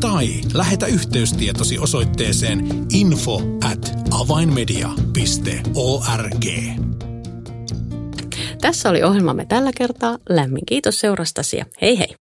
tai 0.00 0.28
lähetä 0.54 0.86
yhteystietosi 0.86 1.78
osoitteeseen 1.78 2.86
info 2.92 3.40
at 3.72 3.92
avainmedia.org. 4.10 6.44
Tässä 8.60 8.90
oli 8.90 9.02
ohjelmamme 9.02 9.46
tällä 9.46 9.70
kertaa. 9.76 10.18
Lämmin 10.28 10.66
kiitos 10.66 11.00
seurastasi 11.00 11.56
ja 11.56 11.64
hei 11.82 11.98
hei! 11.98 12.14